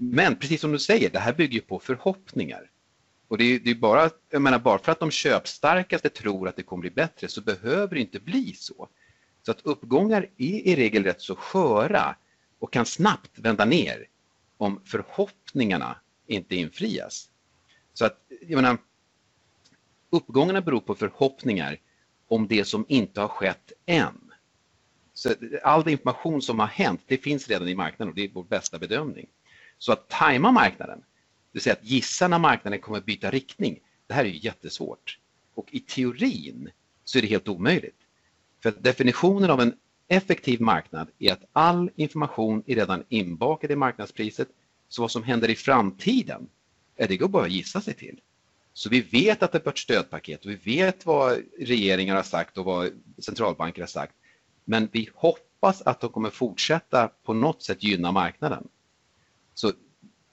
Men 0.00 0.36
precis 0.36 0.60
som 0.60 0.72
du 0.72 0.78
säger, 0.78 1.10
det 1.10 1.18
här 1.18 1.32
bygger 1.32 1.60
på 1.60 1.78
förhoppningar. 1.78 2.70
Och 3.28 3.38
det 3.38 3.44
är, 3.44 3.58
det 3.58 3.70
är, 3.70 3.74
bara, 3.74 4.10
jag 4.30 4.42
menar, 4.42 4.58
bara 4.58 4.78
för 4.78 4.92
att 4.92 5.00
de 5.00 5.10
köpstarkaste 5.10 6.08
tror 6.08 6.48
att 6.48 6.56
det 6.56 6.62
kommer 6.62 6.80
bli 6.80 6.90
bättre 6.90 7.28
så 7.28 7.40
behöver 7.40 7.94
det 7.94 8.00
inte 8.00 8.20
bli 8.20 8.54
så. 8.54 8.88
Så 9.42 9.50
att 9.50 9.60
uppgångar 9.62 10.22
är 10.36 10.68
i 10.68 10.76
regel 10.76 11.04
rätt 11.04 11.20
så 11.20 11.36
sköra 11.36 12.16
och 12.58 12.72
kan 12.72 12.86
snabbt 12.86 13.38
vända 13.38 13.64
ner 13.64 14.06
om 14.56 14.80
förhoppningarna 14.84 15.96
inte 16.26 16.56
infrias. 16.56 17.30
Så 17.94 18.04
att, 18.04 18.18
jag 18.40 18.56
menar, 18.56 18.78
uppgångarna 20.10 20.60
beror 20.60 20.80
på 20.80 20.94
förhoppningar 20.94 21.78
om 22.28 22.48
det 22.48 22.64
som 22.64 22.84
inte 22.88 23.20
har 23.20 23.28
skett 23.28 23.72
än. 23.86 24.32
Så 25.12 25.34
all 25.62 25.88
information 25.88 26.42
som 26.42 26.58
har 26.58 26.66
hänt, 26.66 27.00
det 27.06 27.16
finns 27.16 27.48
redan 27.48 27.68
i 27.68 27.74
marknaden 27.74 28.08
och 28.08 28.14
det 28.14 28.24
är 28.24 28.30
vår 28.32 28.44
bästa 28.44 28.78
bedömning. 28.78 29.26
Så 29.78 29.92
att 29.92 30.08
tajma 30.08 30.52
marknaden, 30.52 30.98
det 30.98 31.04
vill 31.52 31.62
säga 31.62 31.72
att 31.72 31.84
gissa 31.84 32.28
när 32.28 32.38
marknaden 32.38 32.80
kommer 32.80 33.00
byta 33.00 33.30
riktning, 33.30 33.80
det 34.06 34.14
här 34.14 34.24
är 34.24 34.28
ju 34.28 34.38
jättesvårt. 34.38 35.18
Och 35.54 35.68
i 35.70 35.80
teorin 35.80 36.70
så 37.04 37.18
är 37.18 37.22
det 37.22 37.28
helt 37.28 37.48
omöjligt. 37.48 37.96
För 38.62 38.70
definitionen 38.70 39.50
av 39.50 39.60
en 39.60 39.74
effektiv 40.08 40.60
marknad 40.60 41.08
är 41.18 41.32
att 41.32 41.44
all 41.52 41.90
information 41.96 42.62
är 42.66 42.74
redan 42.74 43.04
inbakad 43.08 43.70
i 43.70 43.76
marknadspriset 43.76 44.48
Så 44.88 45.02
vad 45.02 45.10
som 45.10 45.22
händer 45.22 45.50
i 45.50 45.54
framtiden, 45.54 46.48
det 46.96 47.16
går 47.16 47.28
bara 47.28 47.44
att 47.44 47.50
gissa 47.50 47.80
sig 47.80 47.94
till. 47.94 48.20
Så 48.72 48.88
vi 48.88 49.00
vet 49.00 49.42
att 49.42 49.52
det 49.52 49.66
är 49.66 49.68
ett 49.68 49.78
stödpaket 49.78 50.44
och 50.44 50.50
vi 50.50 50.54
vet 50.54 51.06
vad 51.06 51.38
regeringar 51.58 52.16
har 52.16 52.22
sagt 52.22 52.58
och 52.58 52.64
vad 52.64 52.90
centralbanker 53.18 53.82
har 53.82 53.86
sagt. 53.86 54.14
Men 54.64 54.88
vi 54.92 55.08
hoppas 55.14 55.82
att 55.82 56.00
de 56.00 56.10
kommer 56.10 56.30
fortsätta 56.30 57.08
på 57.08 57.32
något 57.32 57.62
sätt 57.62 57.82
gynna 57.82 58.12
marknaden. 58.12 58.68
Så 59.58 59.72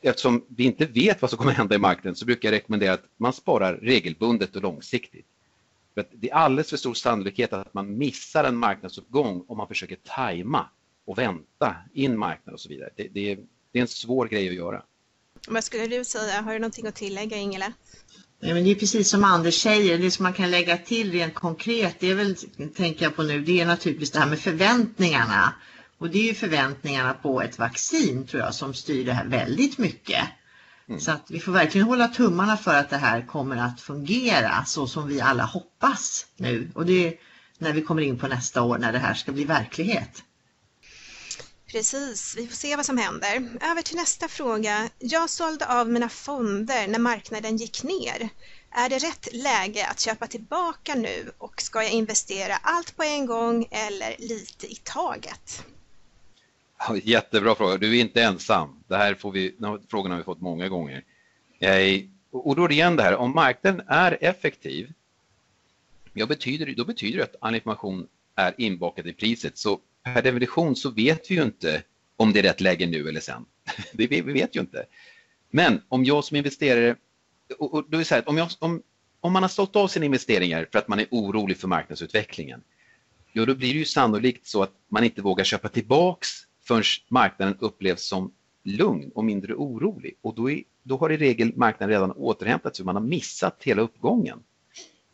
eftersom 0.01 0.45
vi 0.47 0.63
inte 0.63 0.85
vet 0.85 1.21
vad 1.21 1.29
som 1.29 1.37
kommer 1.37 1.51
hända 1.51 1.75
i 1.75 1.77
marknaden 1.77 2.15
så 2.15 2.25
brukar 2.25 2.49
jag 2.49 2.53
rekommendera 2.53 2.93
att 2.93 3.03
man 3.17 3.33
sparar 3.33 3.73
regelbundet 3.73 4.55
och 4.55 4.61
långsiktigt. 4.61 5.25
För 5.93 6.05
det 6.11 6.29
är 6.29 6.35
alldeles 6.35 6.69
för 6.69 6.77
stor 6.77 6.93
sannolikhet 6.93 7.53
att 7.53 7.73
man 7.73 7.97
missar 7.97 8.43
en 8.43 8.57
marknadsuppgång 8.57 9.45
om 9.47 9.57
man 9.57 9.67
försöker 9.67 9.95
tajma 9.95 10.69
och 11.05 11.17
vänta 11.17 11.75
in 11.93 12.17
marknaden 12.17 12.53
och 12.53 12.59
så 12.59 12.69
vidare. 12.69 12.89
Det, 12.95 13.07
det, 13.07 13.35
det 13.71 13.79
är 13.79 13.81
en 13.81 13.87
svår 13.87 14.27
grej 14.27 14.49
att 14.49 14.55
göra. 14.55 14.83
Vad 15.47 15.63
skulle 15.63 15.87
du 15.87 16.05
säga? 16.05 16.41
Har 16.41 16.53
du 16.53 16.59
någonting 16.59 16.87
att 16.87 16.95
tillägga 16.95 17.37
Ingela? 17.37 17.73
Ja, 18.39 18.53
men 18.53 18.63
det 18.63 18.71
är 18.71 18.75
precis 18.75 19.09
som 19.09 19.23
Anders 19.23 19.61
säger, 19.61 19.97
det 19.97 20.11
som 20.11 20.23
man 20.23 20.33
kan 20.33 20.51
lägga 20.51 20.77
till 20.77 21.11
rent 21.11 21.33
konkret, 21.33 21.95
det 21.99 22.11
är 22.11 22.15
väl, 22.15 22.35
tänker 22.75 23.05
jag 23.05 23.15
på 23.15 23.23
nu, 23.23 23.41
det 23.41 23.61
är 23.61 23.65
naturligtvis 23.65 24.11
det 24.11 24.19
här 24.19 24.29
med 24.29 24.39
förväntningarna. 24.39 25.53
Och 25.97 26.09
det 26.09 26.17
är 26.19 26.23
ju 26.23 26.33
förväntningarna 26.33 27.13
på 27.13 27.41
ett 27.41 27.59
vaccin 27.59 28.27
tror 28.27 28.43
jag 28.43 28.55
som 28.55 28.73
styr 28.73 29.05
det 29.05 29.13
här 29.13 29.25
väldigt 29.25 29.77
mycket. 29.77 30.27
Mm. 30.89 30.99
Så 30.99 31.11
att 31.11 31.31
vi 31.31 31.39
får 31.39 31.51
verkligen 31.51 31.87
hålla 31.87 32.07
tummarna 32.07 32.57
för 32.57 32.75
att 32.75 32.89
det 32.89 32.97
här 32.97 33.27
kommer 33.27 33.57
att 33.57 33.81
fungera 33.81 34.65
så 34.65 34.87
som 34.87 35.07
vi 35.07 35.21
alla 35.21 35.43
hoppas 35.43 36.25
nu. 36.37 36.71
Och 36.75 36.85
det 36.85 37.07
är 37.07 37.13
när 37.57 37.73
vi 37.73 37.81
kommer 37.81 38.01
in 38.01 38.19
på 38.19 38.27
nästa 38.27 38.61
år 38.61 38.77
när 38.77 38.91
det 38.91 38.99
här 38.99 39.13
ska 39.13 39.31
bli 39.31 39.43
verklighet. 39.43 40.23
Precis, 41.67 42.35
vi 42.37 42.47
får 42.47 42.55
se 42.55 42.75
vad 42.75 42.85
som 42.85 42.97
händer. 42.97 43.49
Över 43.61 43.81
till 43.81 43.95
nästa 43.95 44.27
fråga. 44.27 44.89
Jag 44.99 45.29
sålde 45.29 45.67
av 45.67 45.89
mina 45.89 46.09
fonder 46.09 46.87
när 46.87 46.99
marknaden 46.99 47.57
gick 47.57 47.83
ner. 47.83 48.29
Är 48.71 48.89
det 48.89 48.97
rätt 48.97 49.27
läge 49.33 49.87
att 49.87 49.99
köpa 49.99 50.27
tillbaka 50.27 50.95
nu 50.95 51.31
och 51.37 51.61
ska 51.61 51.83
jag 51.83 51.91
investera 51.91 52.55
allt 52.55 52.95
på 52.95 53.03
en 53.03 53.25
gång 53.25 53.67
eller 53.71 54.15
lite 54.19 54.67
i 54.71 54.75
taget? 54.83 55.65
Jättebra 57.03 57.55
fråga. 57.55 57.77
Du 57.77 57.97
är 57.97 58.01
inte 58.01 58.23
ensam. 58.23 58.83
Det 58.87 58.97
här 58.97 59.15
får 59.15 59.31
vi, 59.31 59.55
den 59.57 59.69
här 59.69 59.79
frågan 59.89 60.11
har 60.11 60.17
vi 60.17 60.23
fått 60.23 60.41
många 60.41 60.67
gånger. 60.67 61.03
Och 62.31 62.55
då 62.55 62.63
är 62.63 62.67
det 62.67 62.73
igen 62.73 62.95
det 62.95 63.03
här, 63.03 63.15
om 63.15 63.35
marknaden 63.35 63.81
är 63.87 64.17
effektiv, 64.21 64.93
ja, 66.13 66.25
betyder, 66.25 66.73
då 66.75 66.85
betyder 66.85 67.17
det 67.17 67.23
att 67.23 67.35
all 67.41 67.55
information 67.55 68.07
är 68.35 68.53
inbakad 68.57 69.07
i 69.07 69.13
priset. 69.13 69.57
Så 69.57 69.79
per 70.03 70.21
definition 70.21 70.75
så 70.75 70.89
vet 70.89 71.31
vi 71.31 71.35
ju 71.35 71.43
inte 71.43 71.83
om 72.15 72.33
det 72.33 72.39
är 72.39 72.43
rätt 72.43 72.61
läge 72.61 72.85
nu 72.85 73.09
eller 73.09 73.19
sen. 73.19 73.45
Det, 73.93 74.07
vi 74.07 74.21
vet 74.21 74.55
ju 74.55 74.59
inte. 74.59 74.85
Men 75.49 75.81
om 75.89 76.05
jag 76.05 76.23
som 76.23 76.37
investerare, 76.37 76.95
och, 77.59 77.89
då 77.89 77.97
är 77.99 78.03
så 78.03 78.15
här, 78.15 78.29
om, 78.29 78.37
jag, 78.37 78.49
om, 78.59 78.81
om 79.19 79.33
man 79.33 79.43
har 79.43 79.49
sålt 79.49 79.75
av 79.75 79.87
sina 79.87 80.05
investeringar 80.05 80.67
för 80.71 80.79
att 80.79 80.87
man 80.87 80.99
är 80.99 81.07
orolig 81.11 81.57
för 81.57 81.67
marknadsutvecklingen, 81.67 82.61
ja 83.33 83.45
då 83.45 83.55
blir 83.55 83.73
det 83.73 83.79
ju 83.79 83.85
sannolikt 83.85 84.47
så 84.47 84.63
att 84.63 84.73
man 84.89 85.03
inte 85.03 85.21
vågar 85.21 85.43
köpa 85.43 85.69
tillbaks 85.69 86.29
förrän 86.67 86.83
marknaden 87.09 87.57
upplevs 87.59 88.03
som 88.03 88.31
lugn 88.63 89.11
och 89.15 89.25
mindre 89.25 89.53
orolig. 89.53 90.17
Och 90.21 90.35
då, 90.35 90.51
är, 90.51 90.63
då 90.83 90.97
har 90.97 91.11
i 91.11 91.17
regel 91.17 91.55
marknaden 91.55 91.93
redan 91.93 92.11
återhämtat 92.11 92.75
sig, 92.75 92.85
man 92.85 92.95
har 92.95 93.03
missat 93.03 93.63
hela 93.63 93.81
uppgången. 93.81 94.43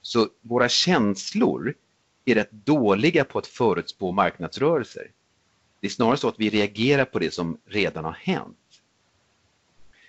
Så 0.01 0.27
våra 0.41 0.69
känslor 0.69 1.73
är 2.25 2.35
rätt 2.35 2.51
dåliga 2.51 3.23
på 3.23 3.39
att 3.39 3.47
förutspå 3.47 4.11
marknadsrörelser. 4.11 5.11
Det 5.79 5.87
är 5.87 5.91
snarare 5.91 6.17
så 6.17 6.27
att 6.27 6.39
vi 6.39 6.49
reagerar 6.49 7.05
på 7.05 7.19
det 7.19 7.31
som 7.31 7.57
redan 7.65 8.05
har 8.05 8.11
hänt. 8.11 8.57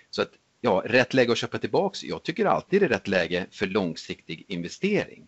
Så 0.09 0.21
att, 0.21 0.31
ja, 0.61 0.83
rätt 0.85 1.13
läge 1.13 1.31
att 1.31 1.37
köpa 1.37 1.57
tillbaks. 1.57 2.03
Jag 2.03 2.23
tycker 2.23 2.45
alltid 2.45 2.81
det 2.81 2.85
är 2.85 2.89
rätt 2.89 3.07
läge 3.07 3.47
för 3.51 3.67
långsiktig 3.67 4.45
investering. 4.47 5.27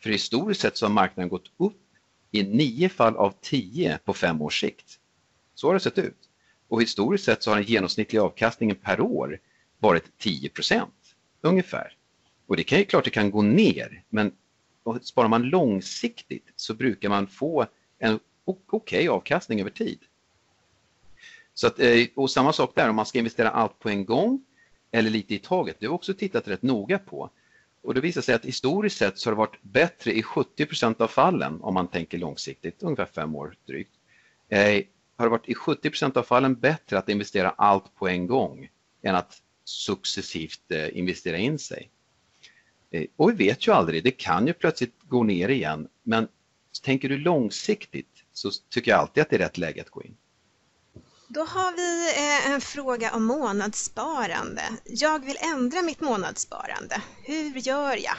För 0.00 0.10
historiskt 0.10 0.60
sett 0.60 0.76
så 0.76 0.86
har 0.86 0.92
marknaden 0.92 1.28
gått 1.28 1.50
upp 1.56 1.82
i 2.30 2.42
nio 2.42 2.88
fall 2.88 3.16
av 3.16 3.34
tio 3.40 3.98
på 4.04 4.14
fem 4.14 4.42
års 4.42 4.60
sikt. 4.60 4.97
Så 5.58 5.66
har 5.66 5.74
det 5.74 5.80
sett 5.80 5.98
ut. 5.98 6.28
Och 6.68 6.82
historiskt 6.82 7.24
sett 7.24 7.42
så 7.42 7.50
har 7.50 7.56
den 7.56 7.64
genomsnittliga 7.64 8.22
avkastningen 8.22 8.76
per 8.76 9.00
år 9.00 9.40
varit 9.78 10.04
10% 10.18 10.86
ungefär. 11.40 11.96
Och 12.46 12.56
det 12.56 12.62
kan 12.62 12.78
ju 12.78 12.84
klart 12.84 13.04
det 13.04 13.10
kan 13.10 13.30
gå 13.30 13.42
ner, 13.42 14.02
men 14.08 14.32
sparar 15.02 15.28
man 15.28 15.42
långsiktigt 15.42 16.52
så 16.56 16.74
brukar 16.74 17.08
man 17.08 17.26
få 17.26 17.66
en 17.98 18.20
okej 18.44 18.68
okay 18.70 19.08
avkastning 19.08 19.60
över 19.60 19.70
tid. 19.70 19.98
Så 21.54 21.66
att, 21.66 21.80
eh, 21.80 22.06
och 22.14 22.30
samma 22.30 22.52
sak 22.52 22.72
där, 22.74 22.88
om 22.88 22.96
man 22.96 23.06
ska 23.06 23.18
investera 23.18 23.50
allt 23.50 23.78
på 23.78 23.88
en 23.88 24.04
gång 24.04 24.44
eller 24.90 25.10
lite 25.10 25.34
i 25.34 25.38
taget, 25.38 25.76
det 25.80 25.86
har 25.86 25.94
också 25.94 26.14
tittat 26.14 26.48
rätt 26.48 26.62
noga 26.62 26.98
på. 26.98 27.30
Och 27.82 27.94
det 27.94 28.00
visar 28.00 28.20
sig 28.20 28.34
att 28.34 28.44
historiskt 28.44 28.98
sett 28.98 29.18
så 29.18 29.30
har 29.30 29.32
det 29.32 29.38
varit 29.38 29.62
bättre 29.62 30.12
i 30.12 30.22
70% 30.22 31.00
av 31.00 31.08
fallen 31.08 31.60
om 31.60 31.74
man 31.74 31.88
tänker 31.88 32.18
långsiktigt, 32.18 32.82
ungefär 32.82 33.06
fem 33.06 33.34
år 33.34 33.56
drygt. 33.66 33.92
Eh, 34.48 34.82
har 35.18 35.26
det 35.26 35.30
varit 35.30 35.48
i 35.48 35.54
70% 35.54 36.18
av 36.18 36.22
fallen 36.22 36.54
bättre 36.54 36.98
att 36.98 37.08
investera 37.08 37.50
allt 37.50 37.94
på 37.94 38.08
en 38.08 38.26
gång 38.26 38.68
än 39.02 39.14
att 39.14 39.42
successivt 39.64 40.70
eh, 40.70 40.98
investera 40.98 41.36
in 41.36 41.58
sig. 41.58 41.90
Eh, 42.90 43.04
och 43.16 43.30
vi 43.30 43.34
vet 43.34 43.66
ju 43.66 43.72
aldrig, 43.72 44.04
det 44.04 44.10
kan 44.10 44.46
ju 44.46 44.52
plötsligt 44.52 44.94
gå 45.02 45.22
ner 45.22 45.48
igen, 45.48 45.88
men 46.02 46.28
tänker 46.82 47.08
du 47.08 47.18
långsiktigt 47.18 48.24
så 48.32 48.50
tycker 48.70 48.90
jag 48.90 49.00
alltid 49.00 49.22
att 49.22 49.30
det 49.30 49.36
är 49.36 49.40
rätt 49.40 49.58
läge 49.58 49.80
att 49.80 49.90
gå 49.90 50.02
in. 50.02 50.16
Då 51.28 51.40
har 51.40 51.76
vi 51.76 52.10
eh, 52.16 52.52
en 52.52 52.60
fråga 52.60 53.14
om 53.14 53.24
månadssparande. 53.24 54.62
Jag 54.84 55.24
vill 55.24 55.36
ändra 55.54 55.82
mitt 55.82 56.00
månadssparande. 56.00 57.02
Hur 57.22 57.68
gör 57.68 57.96
jag? 58.04 58.16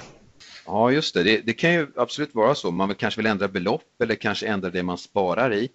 Ja, 0.65 0.91
just 0.91 1.13
det. 1.13 1.23
det. 1.23 1.41
det. 1.41 1.53
kan 1.53 1.73
ju 1.73 1.87
absolut 1.95 2.35
vara 2.35 2.55
så. 2.55 2.71
Man 2.71 2.95
kanske 2.95 3.19
vill 3.19 3.25
ändra 3.25 3.47
belopp 3.47 4.01
eller 4.01 4.15
kanske 4.15 4.47
ändra 4.47 4.69
det 4.69 4.83
man 4.83 4.97
sparar 4.97 5.53
i. 5.53 5.69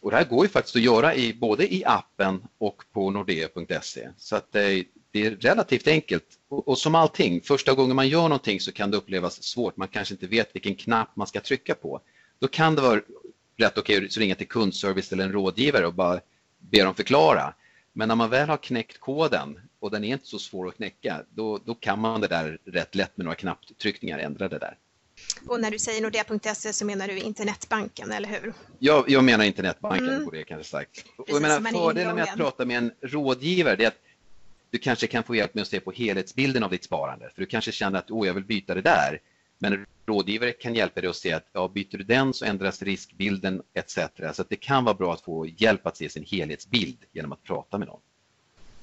Och 0.00 0.10
det 0.10 0.16
här 0.16 0.24
går 0.24 0.44
ju 0.44 0.48
faktiskt 0.48 0.76
att 0.76 0.82
göra 0.82 1.14
i, 1.14 1.34
både 1.34 1.74
i 1.74 1.84
appen 1.84 2.42
och 2.58 2.82
på 2.92 3.10
nordea.se. 3.10 4.08
Så 4.16 4.36
att 4.36 4.52
det, 4.52 4.84
det, 5.10 5.26
är 5.26 5.30
relativt 5.30 5.86
enkelt. 5.86 6.24
Och, 6.48 6.68
och, 6.68 6.78
som 6.78 6.94
allting, 6.94 7.40
första 7.40 7.74
gången 7.74 7.96
man 7.96 8.08
gör 8.08 8.22
någonting 8.22 8.60
så 8.60 8.72
kan 8.72 8.90
det 8.90 8.96
upplevas 8.96 9.42
svårt. 9.42 9.76
Man 9.76 9.88
kanske 9.88 10.14
inte 10.14 10.26
vet 10.26 10.54
vilken 10.54 10.74
knapp 10.74 11.16
man 11.16 11.26
ska 11.26 11.40
trycka 11.40 11.74
på. 11.74 12.00
Då 12.38 12.48
kan 12.48 12.74
det 12.74 12.82
vara 12.82 13.00
rätt 13.56 13.78
okej 13.78 13.96
okay 13.96 14.06
att 14.06 14.16
ringa 14.16 14.34
till 14.34 14.48
kundservice 14.48 15.12
eller 15.12 15.24
en 15.24 15.32
rådgivare 15.32 15.86
och 15.86 15.94
bara 15.94 16.20
be 16.58 16.84
dem 16.84 16.94
förklara. 16.94 17.54
Men 17.92 18.08
när 18.08 18.14
man 18.14 18.30
väl 18.30 18.48
har 18.48 18.56
knäckt 18.56 19.00
koden 19.00 19.60
och 19.78 19.90
den 19.90 20.04
är 20.04 20.12
inte 20.12 20.26
så 20.26 20.38
svår 20.38 20.68
att 20.68 20.76
knäcka, 20.76 21.22
då, 21.30 21.58
då 21.64 21.74
kan 21.74 22.00
man 22.00 22.20
det 22.20 22.28
där 22.28 22.58
rätt 22.64 22.94
lätt 22.94 23.16
med 23.16 23.24
några 23.24 23.36
knapptryckningar 23.36 24.18
ändra 24.18 24.48
det 24.48 24.58
där. 24.58 24.78
Och 25.46 25.60
när 25.60 25.70
du 25.70 25.78
säger 25.78 26.02
Nordea.se 26.02 26.72
så 26.72 26.84
menar 26.84 27.08
du 27.08 27.18
internetbanken, 27.18 28.12
eller 28.12 28.28
hur? 28.28 28.52
Jag, 28.78 29.10
jag 29.10 29.24
menar 29.24 29.44
internetbanken 29.44 30.08
mm. 30.08 30.24
på 30.24 30.30
det 30.30 30.44
kanske 30.44 30.70
sagt. 30.70 31.04
Och 31.18 31.24
jag 31.28 31.42
menar, 31.42 31.60
fördelen 31.60 32.14
med 32.14 32.24
att 32.24 32.36
prata 32.36 32.64
med 32.64 32.78
en 32.78 32.92
rådgivare 33.00 33.84
är 33.84 33.88
att 33.88 33.98
du 34.70 34.78
kanske 34.78 35.06
kan 35.06 35.22
få 35.22 35.34
hjälp 35.34 35.54
med 35.54 35.62
att 35.62 35.68
se 35.68 35.80
på 35.80 35.92
helhetsbilden 35.92 36.62
av 36.62 36.70
ditt 36.70 36.84
sparande. 36.84 37.30
För 37.34 37.40
du 37.40 37.46
kanske 37.46 37.72
känner 37.72 37.98
att 37.98 38.10
oh, 38.10 38.26
jag 38.26 38.34
vill 38.34 38.44
byta 38.44 38.74
det 38.74 38.82
där. 38.82 39.20
Men 39.58 39.72
en 39.72 39.86
rådgivare 40.06 40.52
kan 40.52 40.74
hjälpa 40.74 41.00
dig 41.00 41.10
att 41.10 41.16
se 41.16 41.32
att 41.32 41.48
ja, 41.52 41.68
byter 41.68 41.98
du 41.98 42.04
den 42.04 42.34
så 42.34 42.44
ändras 42.44 42.82
riskbilden 42.82 43.62
etc. 43.74 43.98
Så 44.34 44.44
det 44.48 44.56
kan 44.56 44.84
vara 44.84 44.94
bra 44.94 45.12
att 45.12 45.20
få 45.20 45.46
hjälp 45.46 45.86
att 45.86 45.96
se 45.96 46.08
sin 46.08 46.24
helhetsbild 46.24 46.98
genom 47.12 47.32
att 47.32 47.42
prata 47.42 47.78
med 47.78 47.88
någon. 47.88 48.00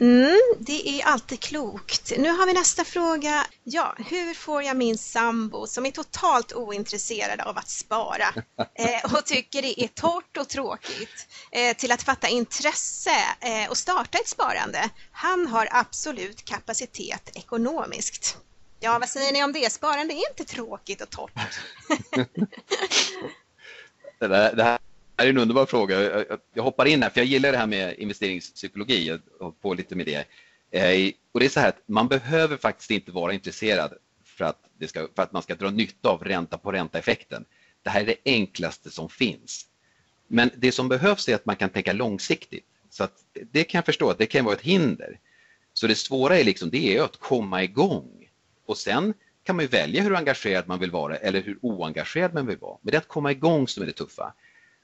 Mm, 0.03 0.39
det 0.59 0.89
är 0.89 1.05
alltid 1.05 1.39
klokt. 1.39 2.11
Nu 2.17 2.29
har 2.29 2.45
vi 2.45 2.53
nästa 2.53 2.83
fråga. 2.83 3.45
Ja, 3.63 3.95
hur 3.97 4.33
får 4.33 4.63
jag 4.63 4.77
min 4.77 4.97
sambo 4.97 5.67
som 5.67 5.85
är 5.85 5.91
totalt 5.91 6.53
ointresserad 6.53 7.41
av 7.41 7.57
att 7.57 7.69
spara 7.69 8.25
eh, 8.57 9.13
och 9.13 9.25
tycker 9.25 9.61
det 9.61 9.83
är 9.83 9.87
torrt 9.87 10.37
och 10.37 10.49
tråkigt 10.49 11.27
eh, 11.51 11.77
till 11.77 11.91
att 11.91 12.03
fatta 12.03 12.27
intresse 12.27 13.15
eh, 13.41 13.69
och 13.69 13.77
starta 13.77 14.17
ett 14.17 14.27
sparande? 14.27 14.89
Han 15.11 15.47
har 15.47 15.67
absolut 15.71 16.45
kapacitet 16.45 17.29
ekonomiskt. 17.35 18.37
Ja, 18.79 18.99
vad 18.99 19.09
säger 19.09 19.33
ni 19.33 19.43
om 19.43 19.53
det? 19.53 19.71
Sparande 19.73 20.13
är 20.13 20.29
inte 20.29 20.45
tråkigt 20.53 21.01
och 21.01 21.09
torrt. 21.09 21.59
det, 24.19 24.27
där, 24.27 24.55
det 24.55 24.63
här 24.63 24.79
det 25.15 25.23
är 25.23 25.29
en 25.29 25.37
underbar 25.37 25.65
fråga. 25.65 26.25
Jag 26.53 26.63
hoppar 26.63 26.85
in 26.85 27.03
här 27.03 27.09
för 27.09 27.19
jag 27.19 27.27
gillar 27.27 27.51
det 27.51 27.57
här 27.57 27.67
med 27.67 27.95
investeringspsykologi 27.97 29.19
och 29.39 29.61
på 29.61 29.73
lite 29.73 29.95
med 29.95 30.05
det. 30.05 30.25
Eh, 30.71 31.11
och 31.31 31.39
det 31.39 31.45
är 31.45 31.49
så 31.49 31.59
här 31.59 31.69
att 31.69 31.81
man 31.85 32.07
behöver 32.07 32.57
faktiskt 32.57 32.91
inte 32.91 33.11
vara 33.11 33.33
intresserad 33.33 33.93
för 34.23 34.45
att, 34.45 34.59
ska, 34.87 35.07
för 35.15 35.23
att 35.23 35.31
man 35.31 35.43
ska 35.43 35.55
dra 35.55 35.69
nytta 35.69 36.09
av 36.09 36.23
ränta 36.23 36.57
på 36.57 36.71
ränta-effekten. 36.71 37.45
Det 37.83 37.89
här 37.89 38.01
är 38.01 38.05
det 38.05 38.15
enklaste 38.25 38.89
som 38.89 39.09
finns. 39.09 39.67
Men 40.27 40.51
det 40.57 40.71
som 40.71 40.89
behövs 40.89 41.29
är 41.29 41.35
att 41.35 41.45
man 41.45 41.55
kan 41.55 41.69
tänka 41.69 41.93
långsiktigt. 41.93 42.65
Så 42.89 43.03
att 43.03 43.13
det 43.51 43.63
kan 43.63 43.77
jag 43.77 43.85
förstå 43.85 44.09
att 44.09 44.17
det 44.17 44.25
kan 44.25 44.45
vara 44.45 44.55
ett 44.55 44.61
hinder. 44.61 45.19
Så 45.73 45.87
det 45.87 45.95
svåra 45.95 46.39
är 46.39 46.43
liksom 46.43 46.69
det 46.69 46.97
är 46.97 47.01
att 47.01 47.17
komma 47.17 47.63
igång 47.63 48.29
och 48.65 48.77
sen 48.77 49.13
kan 49.43 49.55
man 49.55 49.67
välja 49.67 50.03
hur 50.03 50.15
engagerad 50.15 50.67
man 50.67 50.79
vill 50.79 50.91
vara 50.91 51.15
eller 51.15 51.41
hur 51.41 51.57
oengagerad 51.61 52.33
man 52.33 52.47
vill 52.47 52.57
vara. 52.57 52.77
Men 52.81 52.91
det 52.91 52.97
är 52.97 53.01
att 53.01 53.07
komma 53.07 53.31
igång 53.31 53.67
som 53.67 53.83
är 53.83 53.87
det 53.87 53.93
tuffa. 53.93 54.33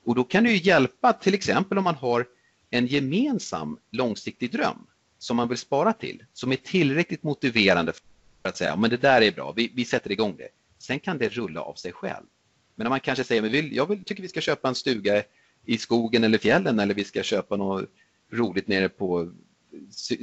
Och 0.04 0.16
då 0.16 0.24
kan 0.24 0.44
det 0.44 0.52
ju 0.52 0.58
hjälpa 0.58 1.14
till 1.14 1.34
exempel 1.34 1.78
om 1.78 1.84
man 1.84 1.96
har 1.96 2.28
en 2.70 2.88
gemensam 2.88 3.78
långsiktig 3.92 4.52
dröm. 4.52 4.88
som 5.22 5.38
man 5.38 5.48
vill 5.48 5.58
spara 5.58 5.94
till, 5.94 6.26
som 6.34 6.52
är 6.52 6.56
tillräckligt 6.56 7.24
motiverande 7.24 7.94
för 7.94 8.50
att 8.50 8.58
säga 8.58 8.76
men 8.76 8.90
det 8.90 8.98
där 8.98 9.22
är 9.22 9.32
bra, 9.32 9.52
vi, 9.52 9.72
vi 9.76 9.86
sätter 9.86 10.12
igång 10.12 10.36
det. 10.38 10.48
Sen 10.78 11.00
kan 11.00 11.18
det 11.18 11.30
rulla 11.30 11.62
av 11.62 11.74
sig 11.74 11.92
själv. 11.92 12.26
Men 12.76 12.88
om 12.88 12.92
man 12.92 13.00
kanske 13.00 13.24
säger 13.24 13.42
men 13.42 13.52
vill, 13.52 13.76
jag 13.76 13.90
vill, 13.90 14.04
tycker 14.04 14.22
vi 14.22 14.28
ska 14.28 14.42
köpa 14.42 14.68
en 14.68 14.76
stuga 14.76 15.24
i 15.66 15.78
skogen 15.78 16.24
eller 16.24 16.38
fjällen 16.38 16.80
eller 16.80 16.94
vi 16.94 17.04
ska 17.04 17.24
köpa 17.24 17.56
något 17.56 17.90
roligt 18.32 18.68
nere 18.68 18.90
på 18.90 19.32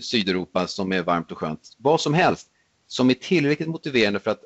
Sydeuropa 0.01 0.67
som 0.67 0.93
är 0.93 1.03
varmt 1.03 1.33
och 1.33 1.39
skönt. 1.39 1.77
Vad 1.79 2.01
som 2.01 2.15
helst 2.15 2.51
som 2.87 3.11
är 3.11 3.15
tillräckligt 3.15 3.69
motiverande 3.69 4.21
för 4.21 4.31
att 4.31 4.45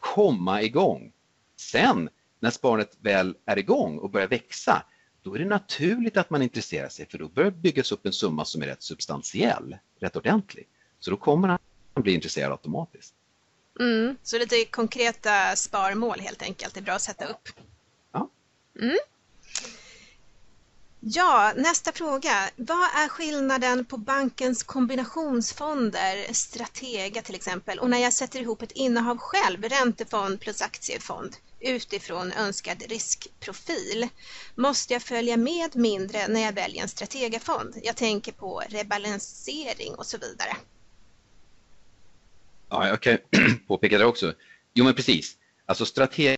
komma 0.00 0.62
igång. 0.62 1.12
Sen 1.56 2.08
när 2.46 2.50
sparandet 2.50 2.96
väl 3.00 3.36
är 3.46 3.58
igång 3.58 3.98
och 3.98 4.10
börjar 4.10 4.28
växa, 4.28 4.82
då 5.22 5.34
är 5.34 5.38
det 5.38 5.44
naturligt 5.44 6.16
att 6.16 6.30
man 6.30 6.42
intresserar 6.42 6.88
sig 6.88 7.06
för 7.06 7.18
då 7.18 7.28
börjar 7.28 7.50
det 7.50 7.56
byggas 7.56 7.92
upp 7.92 8.06
en 8.06 8.12
summa 8.12 8.44
som 8.44 8.62
är 8.62 8.66
rätt 8.66 8.82
substantiell, 8.82 9.78
rätt 10.00 10.16
ordentlig. 10.16 10.68
Så 11.00 11.10
då 11.10 11.16
kommer 11.16 11.48
man 11.48 11.58
bli 12.02 12.14
intresserad 12.14 12.52
automatiskt. 12.52 13.14
Mm, 13.80 14.16
så 14.22 14.38
lite 14.38 14.64
konkreta 14.64 15.56
sparmål 15.56 16.20
helt 16.20 16.42
enkelt, 16.42 16.76
är 16.76 16.80
bra 16.80 16.94
att 16.94 17.02
sätta 17.02 17.24
upp. 17.24 17.48
Ja. 18.12 18.30
Mm. 18.80 18.96
Ja, 21.00 21.52
nästa 21.56 21.92
fråga. 21.92 22.50
Vad 22.56 22.78
är 22.78 23.08
skillnaden 23.08 23.84
på 23.84 23.96
bankens 23.96 24.62
kombinationsfonder, 24.62 26.32
Stratega 26.32 27.22
till 27.22 27.34
exempel, 27.34 27.78
och 27.78 27.90
när 27.90 27.98
jag 27.98 28.12
sätter 28.12 28.40
ihop 28.40 28.62
ett 28.62 28.72
innehav 28.72 29.18
själv, 29.18 29.64
räntefond 29.64 30.40
plus 30.40 30.62
aktiefond, 30.62 31.36
utifrån 31.60 32.32
önskad 32.32 32.82
riskprofil? 32.88 34.08
Måste 34.54 34.92
jag 34.92 35.02
följa 35.02 35.36
med 35.36 35.76
mindre 35.76 36.28
när 36.28 36.40
jag 36.40 36.52
väljer 36.52 36.82
en 36.82 36.88
Strategafond? 36.88 37.74
Jag 37.82 37.96
tänker 37.96 38.32
på 38.32 38.62
rebalansering 38.68 39.94
och 39.94 40.06
så 40.06 40.18
vidare. 40.18 40.56
Ja, 42.68 42.88
jag 42.88 43.00
kan 43.02 43.18
påpeka 43.66 43.98
det 43.98 44.04
också. 44.04 44.34
Jo, 44.74 44.84
men 44.84 44.94
precis. 44.94 45.36
Alltså 45.66 45.86
Stratega 45.86 46.36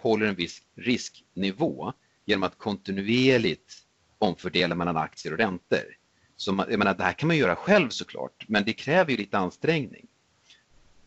håller 0.00 0.26
en 0.26 0.34
viss 0.34 0.62
risknivå 0.74 1.92
genom 2.24 2.42
att 2.42 2.58
kontinuerligt 2.58 3.74
omfördela 4.18 4.74
mellan 4.74 4.96
aktier 4.96 5.32
och 5.32 5.38
räntor. 5.38 5.96
Så 6.36 6.52
man, 6.52 6.66
jag 6.70 6.78
menar, 6.78 6.94
det 6.94 7.04
här 7.04 7.12
kan 7.12 7.26
man 7.26 7.36
göra 7.36 7.56
själv 7.56 7.88
såklart, 7.88 8.44
men 8.48 8.64
det 8.64 8.72
kräver 8.72 9.10
ju 9.10 9.16
lite 9.16 9.38
ansträngning. 9.38 10.06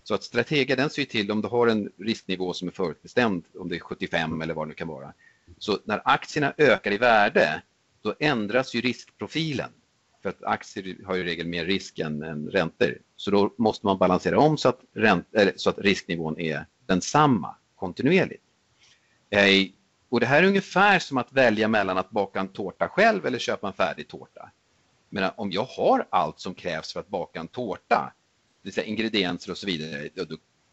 Så 0.10 0.16
att 0.16 0.24
Stratega 0.24 0.76
den 0.76 0.90
ser 0.90 1.06
till 1.06 1.32
om 1.32 1.42
du 1.42 1.48
har 1.48 1.68
en 1.68 1.92
risknivå 1.98 2.54
som 2.54 2.68
är 2.68 2.72
förutbestämd, 2.72 3.44
om 3.60 3.70
det 3.70 3.76
är 3.76 3.80
75 3.80 4.42
eller 4.42 4.54
vad 4.54 4.66
det 4.66 4.70
nu 4.70 4.74
kan 4.74 4.88
vara. 4.88 5.14
Så 5.58 5.80
när 5.84 6.02
aktierna 6.06 6.54
ökar 6.58 6.92
i 6.92 6.98
värde, 6.98 7.62
då 8.02 8.16
ändras 8.20 8.74
ju 8.74 8.82
riskprofilen. 8.82 9.70
För 10.22 10.30
att 10.30 10.44
aktier 10.44 11.06
har 11.06 11.16
ju 11.16 11.22
i 11.22 11.24
regel 11.24 11.48
mer 11.48 11.66
risk 11.66 12.00
än, 12.00 12.24
än 12.24 12.50
räntor. 12.50 12.98
Så 13.16 13.32
då 13.32 13.54
måste 13.58 13.86
man 13.86 13.98
balansera 13.98 14.40
om 14.40 14.58
så 14.58 14.70
att, 14.70 14.80
ränt, 14.94 15.28
så 15.56 15.70
att 15.70 15.80
risknivån 15.80 16.40
är 16.40 16.66
densamma 16.86 17.56
kontinuerligt. 17.76 18.44
Eh, 19.30 19.68
och 20.10 20.20
det 20.20 20.26
här 20.26 20.44
är 20.44 20.48
ungefär 20.48 21.00
som 21.00 21.18
att 21.18 21.34
välja 21.34 21.68
mellan 21.68 21.98
att 21.98 22.10
baka 22.10 22.40
en 22.40 22.48
tårta 22.48 22.88
själv 22.88 23.26
eller 23.26 23.40
köpa 23.40 23.68
en 23.68 23.74
färdig 23.74 24.08
tårta. 24.08 24.52
Men 25.10 25.32
om 25.36 25.52
jag 25.52 25.66
har 25.66 26.08
allt 26.10 26.40
som 26.40 26.54
krävs 26.54 26.94
för 26.94 27.00
att 27.00 27.08
baka 27.08 27.40
en 27.40 27.48
tårta, 27.48 28.14
det 28.62 28.68
vill 28.68 28.74
säga 28.74 28.88
ingredienser 28.88 29.52
och 29.52 29.58
så 29.58 29.68
vidare, 29.68 30.10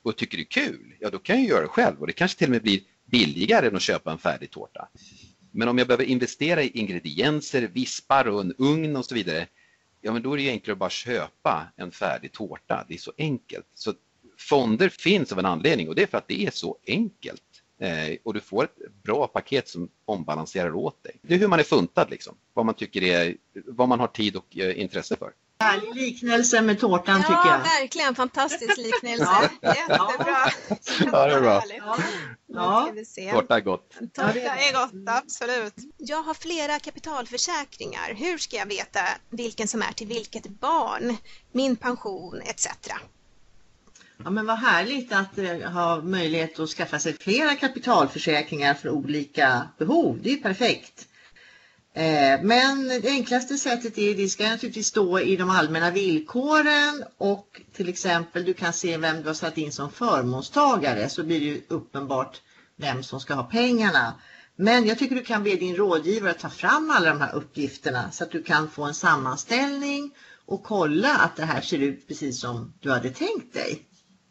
och 0.02 0.16
tycker 0.16 0.36
det 0.36 0.42
är 0.42 0.68
kul, 0.68 0.94
ja 1.00 1.10
då 1.10 1.18
kan 1.18 1.36
jag 1.36 1.48
göra 1.48 1.62
det 1.62 1.68
själv 1.68 2.00
och 2.00 2.06
det 2.06 2.12
kanske 2.12 2.38
till 2.38 2.46
och 2.46 2.50
med 2.50 2.62
blir 2.62 2.80
billigare 3.04 3.66
än 3.66 3.76
att 3.76 3.82
köpa 3.82 4.12
en 4.12 4.18
färdig 4.18 4.50
tårta. 4.50 4.88
Men 5.50 5.68
om 5.68 5.78
jag 5.78 5.86
behöver 5.86 6.04
investera 6.04 6.62
i 6.62 6.68
ingredienser, 6.68 7.62
vispar 7.62 8.28
och 8.28 8.40
en 8.40 8.54
ugn 8.58 8.96
och 8.96 9.04
så 9.04 9.14
vidare, 9.14 9.46
ja 10.00 10.12
men 10.12 10.22
då 10.22 10.32
är 10.32 10.36
det 10.36 10.50
enklare 10.50 10.72
att 10.72 10.78
bara 10.78 10.90
köpa 10.90 11.66
en 11.76 11.90
färdig 11.90 12.32
tårta. 12.32 12.84
Det 12.88 12.94
är 12.94 12.98
så 12.98 13.12
enkelt. 13.18 13.66
Så 13.74 13.94
fonder 14.38 14.88
finns 14.88 15.32
av 15.32 15.38
en 15.38 15.46
anledning 15.46 15.88
och 15.88 15.94
det 15.94 16.02
är 16.02 16.06
för 16.06 16.18
att 16.18 16.28
det 16.28 16.46
är 16.46 16.50
så 16.50 16.78
enkelt. 16.86 17.42
Eh, 17.78 18.16
och 18.22 18.34
du 18.34 18.40
får 18.40 18.64
ett 18.64 19.02
bra 19.02 19.26
paket 19.26 19.68
som 19.68 19.88
ombalanserar 20.04 20.74
åt 20.74 21.02
dig. 21.02 21.16
Det 21.22 21.34
är 21.34 21.38
hur 21.38 21.48
man 21.48 21.58
är 21.58 21.64
funtad 21.64 22.10
liksom, 22.10 22.36
vad 22.54 22.66
man 22.66 22.74
tycker 22.74 23.02
är, 23.02 23.36
vad 23.66 23.88
man 23.88 24.00
har 24.00 24.06
tid 24.06 24.36
och 24.36 24.58
eh, 24.58 24.80
intresse 24.80 25.16
för. 25.16 25.32
Härlig 25.58 25.94
liknelse 25.94 26.62
med 26.62 26.80
tårtan 26.80 27.16
ja, 27.16 27.22
tycker 27.22 27.50
jag. 27.50 27.60
Ja, 27.60 27.80
verkligen 27.80 28.14
fantastisk 28.14 28.76
liknelse. 28.76 29.50
Jättebra. 29.62 30.50
Ja, 31.12 31.26
det 31.26 31.34
är 31.34 31.40
bra. 31.40 31.62
Ja. 32.46 32.92
Tårta 33.32 33.56
är 33.56 33.60
gott. 33.60 33.94
Tårta 34.12 34.30
är 34.32 34.72
gott, 34.72 35.08
absolut. 35.16 35.74
Jag 35.96 36.22
har 36.22 36.34
flera 36.34 36.78
kapitalförsäkringar. 36.78 38.14
Hur 38.14 38.38
ska 38.38 38.56
jag 38.56 38.66
veta 38.66 39.00
vilken 39.30 39.68
som 39.68 39.82
är 39.82 39.92
till 39.92 40.06
vilket 40.06 40.48
barn, 40.48 41.16
min 41.52 41.76
pension 41.76 42.42
etc. 42.44 42.68
Ja, 44.24 44.30
men 44.30 44.46
vad 44.46 44.58
härligt 44.58 45.12
att 45.12 45.38
eh, 45.38 45.72
ha 45.72 46.02
möjlighet 46.02 46.58
att 46.58 46.68
skaffa 46.68 46.98
sig 46.98 47.12
flera 47.12 47.54
kapitalförsäkringar 47.54 48.74
för 48.74 48.88
olika 48.88 49.68
behov. 49.78 50.18
Det 50.22 50.32
är 50.32 50.36
perfekt. 50.36 51.08
Eh, 51.96 52.42
men 52.42 52.88
det 52.88 53.08
enklaste 53.08 53.58
sättet 53.58 53.98
är, 53.98 54.14
det 54.14 54.28
ska 54.28 54.48
naturligtvis 54.48 54.86
stå 54.86 55.20
i 55.20 55.36
de 55.36 55.50
allmänna 55.50 55.90
villkoren 55.90 57.04
och 57.18 57.60
till 57.72 57.88
exempel 57.88 58.44
du 58.44 58.54
kan 58.54 58.72
se 58.72 58.96
vem 58.96 59.22
du 59.22 59.26
har 59.28 59.34
satt 59.34 59.58
in 59.58 59.72
som 59.72 59.90
förmånstagare 59.90 61.08
så 61.08 61.24
blir 61.24 61.40
det 61.40 61.46
ju 61.46 61.62
uppenbart 61.68 62.40
vem 62.76 63.02
som 63.02 63.20
ska 63.20 63.34
ha 63.34 63.42
pengarna. 63.42 64.14
Men 64.56 64.86
jag 64.86 64.98
tycker 64.98 65.14
du 65.14 65.22
kan 65.22 65.42
be 65.42 65.50
din 65.54 65.76
rådgivare 65.76 66.30
att 66.30 66.38
ta 66.38 66.50
fram 66.50 66.90
alla 66.90 67.08
de 67.08 67.20
här 67.20 67.34
uppgifterna 67.34 68.10
så 68.10 68.24
att 68.24 68.30
du 68.30 68.42
kan 68.42 68.70
få 68.70 68.82
en 68.84 68.94
sammanställning 68.94 70.14
och 70.46 70.62
kolla 70.62 71.16
att 71.16 71.36
det 71.36 71.44
här 71.44 71.60
ser 71.60 71.78
ut 71.78 72.08
precis 72.08 72.40
som 72.40 72.74
du 72.80 72.90
hade 72.90 73.10
tänkt 73.10 73.54
dig. 73.54 73.82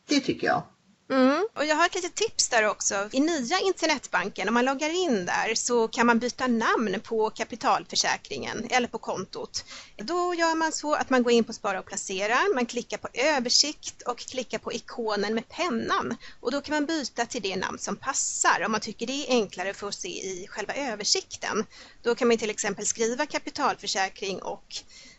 Det 0.07 0.19
tycker 0.19 0.47
jag. 0.47 0.63
Mm. 1.09 1.47
Och 1.53 1.65
jag 1.65 1.75
har 1.75 1.85
ett 1.85 1.95
litet 1.95 2.15
tips 2.15 2.49
där 2.49 2.67
också. 2.67 3.09
I 3.11 3.19
nya 3.19 3.59
internetbanken, 3.59 4.47
om 4.47 4.53
man 4.53 4.65
loggar 4.65 4.89
in 4.89 5.25
där 5.25 5.55
så 5.55 5.87
kan 5.87 6.07
man 6.07 6.19
byta 6.19 6.47
namn 6.47 6.99
på 7.03 7.29
kapitalförsäkringen 7.29 8.67
eller 8.69 8.87
på 8.87 8.97
kontot. 8.97 9.65
Då 9.97 10.33
gör 10.33 10.55
man 10.55 10.71
så 10.71 10.93
att 10.93 11.09
man 11.09 11.23
går 11.23 11.33
in 11.33 11.43
på 11.43 11.53
spara 11.53 11.79
och 11.79 11.85
placera, 11.85 12.37
man 12.55 12.65
klickar 12.65 12.97
på 12.97 13.07
översikt 13.13 14.01
och 14.01 14.17
klickar 14.17 14.57
på 14.57 14.73
ikonen 14.73 15.33
med 15.33 15.49
pennan 15.49 16.17
och 16.39 16.51
då 16.51 16.61
kan 16.61 16.75
man 16.75 16.85
byta 16.85 17.25
till 17.25 17.41
det 17.41 17.55
namn 17.55 17.79
som 17.79 17.95
passar 17.95 18.63
om 18.65 18.71
man 18.71 18.81
tycker 18.81 19.07
det 19.07 19.13
är 19.13 19.29
enklare 19.29 19.73
för 19.73 19.87
att 19.87 19.95
se 19.95 20.09
i 20.09 20.47
själva 20.49 20.73
översikten. 20.73 21.65
Då 22.03 22.15
kan 22.15 22.27
man 22.27 22.37
till 22.37 22.49
exempel 22.49 22.85
skriva 22.85 23.25
kapitalförsäkring 23.25 24.41
och 24.41 24.75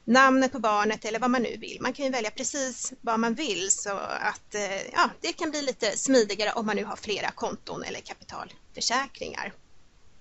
namnet 0.06 0.52
på 0.52 0.58
barnet 0.58 1.04
eller 1.04 1.18
vad 1.18 1.30
man 1.30 1.42
nu 1.42 1.56
vill. 1.56 1.78
Man 1.80 1.92
kan 1.92 2.04
ju 2.04 2.10
välja 2.10 2.30
precis 2.30 2.92
vad 3.00 3.20
man 3.20 3.34
vill 3.34 3.70
så 3.70 3.90
att 4.20 4.54
eh, 4.54 4.82
ja, 4.92 5.10
det 5.20 5.32
kan 5.32 5.50
bli 5.50 5.62
lite 5.62 5.96
smidigare 5.96 6.52
om 6.52 6.66
man 6.66 6.76
nu 6.76 6.84
har 6.84 6.96
flera 6.96 7.30
konton 7.30 7.82
eller 7.82 8.00
kapitalförsäkringar. 8.00 9.52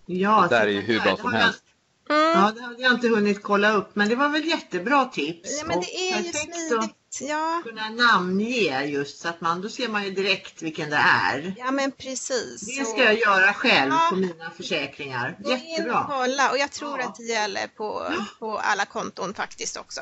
Ja, 0.06 0.48
det 0.50 0.56
där 0.56 0.68
är 0.68 0.72
ju 0.72 0.82
hur 0.82 1.00
bra 1.00 1.18
som 1.18 1.34
helst. 1.34 1.64
Mm. 2.10 2.40
Ja, 2.40 2.52
det 2.56 2.62
hade 2.62 2.82
jag 2.82 2.94
inte 2.94 3.08
hunnit 3.08 3.44
kolla 3.44 3.72
upp 3.72 3.96
men 3.96 4.10
det 4.10 4.16
var 4.16 4.30
väl 4.30 4.46
jättebra 4.46 5.06
tips. 5.06 5.58
Ja, 5.60 5.66
men 5.68 5.80
det 5.80 6.12
är 6.12 6.18
ju 6.18 6.34
smidigt. 6.34 6.96
Ja. 7.22 7.62
Kunna 7.64 7.90
namnge 7.90 8.86
just 8.86 9.20
så 9.20 9.28
att 9.28 9.42
man, 9.42 9.62
då 9.62 9.70
ser 9.70 9.88
man 9.88 10.04
ju 10.04 10.12
direkt 10.12 10.62
vilken 10.62 10.90
det 10.90 10.96
är. 10.96 11.54
Ja 11.58 11.72
men 11.72 11.92
precis. 11.92 12.78
Det 12.78 12.86
ska 12.86 13.04
jag 13.04 13.20
göra 13.20 13.54
själv 13.54 13.92
ja. 13.92 14.08
på 14.10 14.16
mina 14.16 14.52
försäkringar. 14.58 15.38
Gå 15.40 15.52
Jättebra. 15.52 15.84
In 15.84 15.90
och 15.90 16.08
kolla 16.08 16.52
och 16.52 16.58
jag 16.58 16.72
tror 16.72 17.00
ja. 17.00 17.06
att 17.06 17.16
det 17.16 17.24
gäller 17.24 17.68
på, 17.68 18.14
på 18.40 18.58
alla 18.58 18.86
konton 18.86 19.34
faktiskt 19.34 19.78
också. 19.78 20.02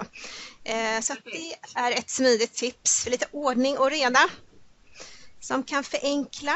Eh, 0.63 1.01
så 1.01 1.13
det 1.23 1.79
är 1.79 1.91
ett 1.91 2.09
smidigt 2.09 2.53
tips 2.53 3.03
för 3.03 3.11
lite 3.11 3.25
ordning 3.31 3.77
och 3.77 3.91
reda 3.91 4.29
som 5.39 5.63
kan 5.63 5.83
förenkla. 5.83 6.55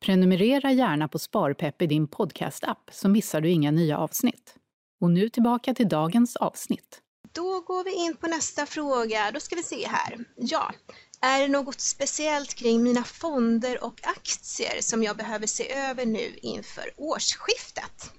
Prenumerera 0.00 0.72
gärna 0.72 1.08
på 1.08 1.18
Sparpepp 1.18 1.82
i 1.82 1.86
din 1.86 2.08
podcastapp 2.08 2.90
så 2.92 3.08
missar 3.08 3.40
du 3.40 3.50
inga 3.50 3.70
nya 3.70 3.98
avsnitt. 3.98 4.54
Och 5.00 5.10
nu 5.10 5.28
tillbaka 5.28 5.74
till 5.74 5.88
dagens 5.88 6.36
avsnitt. 6.36 7.00
Då 7.32 7.60
går 7.60 7.84
vi 7.84 7.94
in 7.94 8.16
på 8.16 8.26
nästa 8.26 8.66
fråga. 8.66 9.30
Då 9.34 9.40
ska 9.40 9.56
vi 9.56 9.62
se 9.62 9.88
här. 9.88 10.18
Ja, 10.36 10.72
är 11.20 11.40
det 11.40 11.48
något 11.48 11.80
speciellt 11.80 12.54
kring 12.54 12.82
mina 12.82 13.04
fonder 13.04 13.84
och 13.84 14.00
aktier 14.02 14.80
som 14.80 15.02
jag 15.02 15.16
behöver 15.16 15.46
se 15.46 15.72
över 15.72 16.06
nu 16.06 16.38
inför 16.42 16.84
årsskiftet? 16.96 18.12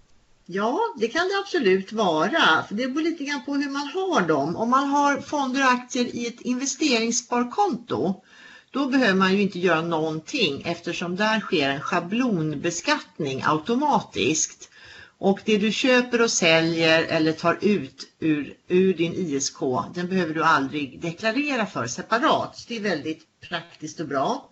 Ja, 0.45 0.79
det 0.97 1.07
kan 1.07 1.27
det 1.27 1.39
absolut 1.43 1.91
vara. 1.91 2.65
det 2.69 2.87
beror 2.87 3.01
lite 3.01 3.23
grann 3.23 3.45
på 3.45 3.53
hur 3.53 3.69
man 3.69 3.87
har 3.87 4.27
dem. 4.27 4.55
Om 4.55 4.69
man 4.69 4.89
har 4.89 5.21
fonder 5.21 5.61
och 5.61 5.71
aktier 5.71 6.15
i 6.15 6.27
ett 6.27 6.41
investeringssparkonto 6.41 8.23
då 8.71 8.87
behöver 8.87 9.13
man 9.13 9.33
ju 9.33 9.41
inte 9.41 9.59
göra 9.59 9.81
någonting 9.81 10.61
eftersom 10.65 11.15
där 11.15 11.39
sker 11.39 11.69
en 11.69 11.81
schablonbeskattning 11.81 13.41
automatiskt. 13.45 14.69
Och 15.17 15.39
det 15.45 15.57
du 15.57 15.71
köper 15.71 16.21
och 16.21 16.31
säljer 16.31 17.03
eller 17.03 17.31
tar 17.31 17.57
ut 17.61 18.07
ur, 18.19 18.53
ur 18.67 18.93
din 18.93 19.13
ISK, 19.13 19.59
den 19.93 20.07
behöver 20.07 20.33
du 20.33 20.43
aldrig 20.43 21.01
deklarera 21.01 21.65
för 21.65 21.87
separat. 21.87 22.57
Så 22.57 22.65
det 22.67 22.75
är 22.75 22.81
väldigt 22.81 23.41
praktiskt 23.49 23.99
och 23.99 24.07
bra. 24.07 24.49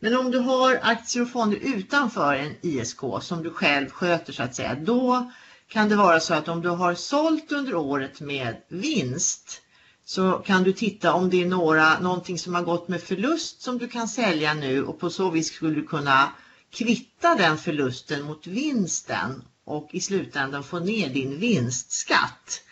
Men 0.00 0.16
om 0.16 0.30
du 0.30 0.38
har 0.38 0.80
aktier 0.82 1.22
och 1.22 1.30
fonder 1.30 1.58
utanför 1.62 2.34
en 2.34 2.54
ISK 2.62 3.00
som 3.20 3.42
du 3.42 3.50
själv 3.50 3.90
sköter 3.90 4.32
så 4.32 4.42
att 4.42 4.54
säga, 4.54 4.74
då 4.74 5.30
kan 5.68 5.88
det 5.88 5.96
vara 5.96 6.20
så 6.20 6.34
att 6.34 6.48
om 6.48 6.62
du 6.62 6.68
har 6.68 6.94
sålt 6.94 7.52
under 7.52 7.74
året 7.74 8.20
med 8.20 8.56
vinst 8.68 9.62
så 10.08 10.32
kan 10.32 10.62
du 10.62 10.72
titta 10.72 11.12
om 11.12 11.30
det 11.30 11.42
är 11.42 11.46
några, 11.46 11.98
någonting 11.98 12.38
som 12.38 12.54
har 12.54 12.62
gått 12.62 12.88
med 12.88 13.02
förlust 13.02 13.62
som 13.62 13.78
du 13.78 13.88
kan 13.88 14.08
sälja 14.08 14.54
nu 14.54 14.84
och 14.84 15.00
på 15.00 15.10
så 15.10 15.30
vis 15.30 15.52
skulle 15.52 15.74
du 15.74 15.86
kunna 15.86 16.32
kvitta 16.70 17.34
den 17.34 17.58
förlusten 17.58 18.22
mot 18.22 18.46
vinsten 18.46 19.42
och 19.64 19.88
i 19.92 20.00
slutändan 20.00 20.64
få 20.64 20.78
ner 20.78 21.08
din 21.08 21.38
vinstskatt. 21.38 22.62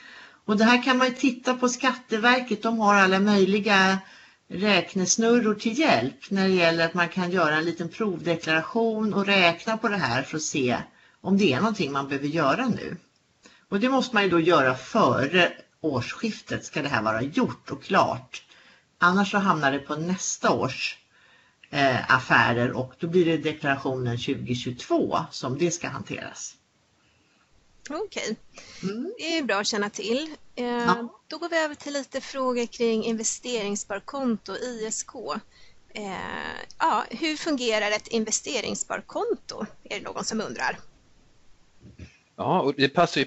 Och 0.44 0.56
det 0.56 0.64
här 0.64 0.82
kan 0.82 0.98
man 0.98 1.14
titta 1.14 1.54
på 1.54 1.68
Skatteverket, 1.68 2.62
de 2.62 2.78
har 2.78 2.94
alla 2.94 3.20
möjliga 3.20 3.98
räknesnurror 4.48 5.54
till 5.54 5.78
hjälp 5.78 6.30
när 6.30 6.48
det 6.48 6.54
gäller 6.54 6.84
att 6.84 6.94
man 6.94 7.08
kan 7.08 7.30
göra 7.30 7.56
en 7.56 7.64
liten 7.64 7.88
provdeklaration 7.88 9.14
och 9.14 9.26
räkna 9.26 9.76
på 9.76 9.88
det 9.88 9.96
här 9.96 10.22
för 10.22 10.36
att 10.36 10.42
se 10.42 10.76
om 11.20 11.38
det 11.38 11.52
är 11.52 11.60
någonting 11.60 11.92
man 11.92 12.08
behöver 12.08 12.28
göra 12.28 12.68
nu. 12.68 12.96
Och 13.68 13.80
det 13.80 13.88
måste 13.88 14.14
man 14.14 14.24
ju 14.24 14.30
då 14.30 14.40
göra 14.40 14.74
före 14.74 15.52
årsskiftet 15.84 16.64
ska 16.64 16.82
det 16.82 16.88
här 16.88 17.02
vara 17.02 17.22
gjort 17.22 17.70
och 17.70 17.82
klart. 17.82 18.44
Annars 18.98 19.30
så 19.30 19.38
hamnar 19.38 19.72
det 19.72 19.78
på 19.78 19.96
nästa 19.96 20.52
års 20.52 20.98
eh, 21.70 22.14
affärer 22.14 22.72
och 22.72 22.94
då 22.98 23.06
blir 23.06 23.24
det 23.24 23.36
deklarationen 23.36 24.18
2022 24.18 25.18
som 25.30 25.58
det 25.58 25.70
ska 25.70 25.88
hanteras. 25.88 26.56
Okej, 27.90 28.36
mm. 28.82 29.14
det 29.18 29.38
är 29.38 29.42
bra 29.42 29.56
att 29.56 29.66
känna 29.66 29.90
till. 29.90 30.36
Eh, 30.54 30.64
ja. 30.64 31.20
Då 31.26 31.38
går 31.38 31.48
vi 31.48 31.56
över 31.56 31.74
till 31.74 31.92
lite 31.92 32.20
frågor 32.20 32.66
kring 32.66 33.04
investeringssparkonto, 33.04 34.56
ISK. 34.56 35.14
Eh, 35.88 36.12
ja, 36.78 37.04
hur 37.10 37.36
fungerar 37.36 37.90
ett 37.90 38.08
investeringssparkonto? 38.08 39.66
Är 39.84 40.00
det 40.00 40.04
någon 40.04 40.24
som 40.24 40.40
undrar? 40.40 40.78
Ja, 42.36 42.60
och 42.60 42.74
det 42.74 42.88
passar 42.88 43.20
ju 43.20 43.26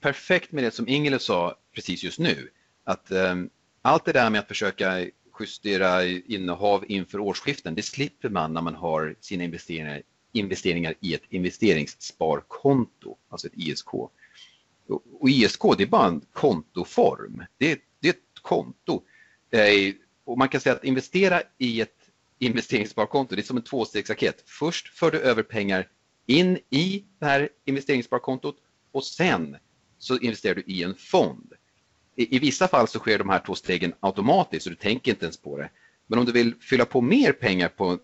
perfekt 0.00 0.52
med 0.52 0.64
det 0.64 0.70
som 0.70 0.88
Ingela 0.88 1.18
sa 1.18 1.56
precis 1.74 2.02
just 2.02 2.18
nu. 2.18 2.50
Att 2.84 3.10
um, 3.10 3.50
allt 3.82 4.04
det 4.04 4.12
där 4.12 4.30
med 4.30 4.40
att 4.40 4.48
försöka 4.48 5.06
justera 5.40 6.04
innehav 6.04 6.84
inför 6.88 7.18
årsskiften, 7.18 7.74
det 7.74 7.82
slipper 7.82 8.28
man 8.28 8.52
när 8.52 8.60
man 8.60 8.74
har 8.74 9.16
sina 9.20 9.44
investeringar, 9.44 10.02
investeringar 10.32 10.94
i 11.00 11.14
ett 11.14 11.22
investeringssparkonto, 11.28 13.16
alltså 13.28 13.46
ett 13.46 13.56
ISK. 13.56 13.94
Och 15.20 15.28
ISK 15.28 15.60
det 15.76 15.82
är 15.82 15.86
bara 15.86 16.06
en 16.06 16.20
kontoform, 16.32 17.44
det 17.58 17.72
är, 17.72 17.78
det 18.00 18.08
är 18.08 18.12
ett 18.12 18.42
konto. 18.42 19.02
Eh, 19.50 19.94
och 20.24 20.38
man 20.38 20.48
kan 20.48 20.60
säga 20.60 20.74
att 20.74 20.84
investera 20.84 21.42
i 21.58 21.80
ett 21.80 22.10
investeringssparkonto, 22.38 23.34
det 23.34 23.40
är 23.40 23.44
som 23.44 23.56
en 23.56 23.62
tvåstegsraket. 23.62 24.42
Först 24.46 24.98
för 24.98 25.10
du 25.10 25.20
över 25.20 25.42
pengar 25.42 25.88
in 26.26 26.58
i 26.70 27.04
det 27.18 27.26
här 27.26 27.48
investeringssparkontot 27.64 28.56
och 28.92 29.04
sen 29.04 29.56
så 29.98 30.18
investerar 30.18 30.54
du 30.54 30.62
i 30.66 30.82
en 30.82 30.94
fond. 30.94 31.52
I, 32.16 32.36
I, 32.36 32.38
vissa 32.38 32.68
fall 32.68 32.88
så 32.88 32.98
sker 32.98 33.18
de 33.18 33.28
här 33.28 33.38
två 33.38 33.54
stegen 33.54 33.94
automatiskt 34.00 34.64
så 34.64 34.70
du 34.70 34.76
tänker 34.76 35.12
inte 35.12 35.24
ens 35.24 35.36
på 35.36 35.58
det. 35.58 35.70
Men 36.06 36.18
om 36.18 36.24
du 36.24 36.32
vill 36.32 36.54
fylla 36.60 36.84
på 36.84 37.00
mer 37.00 37.32
pengar 37.32 37.68
på 37.68 37.98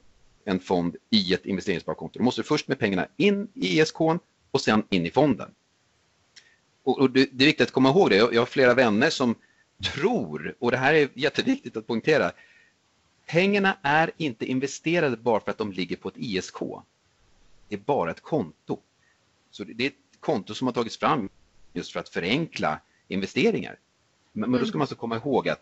en 0.44 0.60
fond 0.60 0.96
i 1.10 1.34
ett 1.34 1.46
investeringssparkonto, 1.46 2.18
då 2.18 2.24
måste 2.24 2.40
du 2.40 2.46
först 2.46 2.68
med 2.68 2.78
pengarna 2.78 3.06
in 3.16 3.48
i 3.54 3.80
ISK 3.80 4.00
och 4.50 4.60
sen 4.60 4.82
in 4.90 5.06
i 5.06 5.10
fonden. 5.10 5.50
Och, 6.82 6.98
och 6.98 7.10
det, 7.10 7.28
det, 7.32 7.44
är 7.44 7.46
viktigt 7.46 7.66
att 7.66 7.72
komma 7.72 7.88
ihåg 7.88 8.10
det. 8.10 8.16
Jag, 8.16 8.34
jag 8.34 8.40
har 8.40 8.46
flera 8.46 8.74
vänner 8.74 9.10
som 9.10 9.34
tror, 9.94 10.54
och 10.58 10.70
det 10.70 10.76
här 10.76 10.94
är 10.94 11.08
jätteviktigt 11.14 11.76
att 11.76 11.86
poängtera, 11.86 12.32
pengarna 13.26 13.78
är 13.82 14.10
inte 14.16 14.46
investerade 14.46 15.16
bara 15.16 15.40
för 15.40 15.50
att 15.50 15.58
de 15.58 15.72
ligger 15.72 15.96
på 15.96 16.08
ett 16.08 16.14
ISK. 16.16 16.58
Det 17.68 17.74
är 17.74 17.80
bara 17.80 18.10
ett 18.10 18.20
konto. 18.20 18.78
Så 19.50 19.64
det, 19.64 19.72
det 19.72 19.84
är 19.84 19.88
ett 19.88 20.20
konto 20.20 20.54
som 20.54 20.66
har 20.66 20.74
tagits 20.74 20.96
fram 20.96 21.28
just 21.72 21.92
för 21.92 22.00
att 22.00 22.08
förenkla 22.08 22.80
investeringar. 23.08 23.78
Men, 24.38 24.50
men 24.50 24.60
då 24.60 24.66
ska 24.66 24.78
man 24.78 24.82
alltså 24.82 24.94
komma 24.94 25.16
ihåg 25.16 25.48
att 25.48 25.60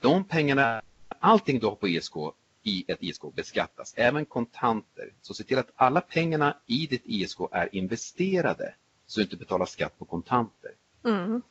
de 0.00 0.24
pengarna, 0.24 0.82
allting 1.20 1.58
du 1.58 1.66
har 1.66 1.74
på 1.74 1.88
ISK 1.88 2.12
i 2.62 2.84
ett 2.88 2.98
ISK 3.02 3.22
beskattas, 3.34 3.94
även 3.96 4.24
kontanter. 4.26 5.12
Så 5.22 5.34
se 5.34 5.44
till 5.44 5.58
att 5.58 5.70
alla 5.76 6.00
pengarna 6.00 6.56
i 6.66 6.86
ditt 6.86 7.02
ISK 7.04 7.38
är 7.52 7.74
investerade 7.74 8.74
så 9.06 9.20
du 9.20 9.24
inte 9.24 9.36
betalar 9.36 9.66
skatt 9.66 9.98
på 9.98 10.04
kontanter. 10.04 10.70
Mm. 11.04 11.42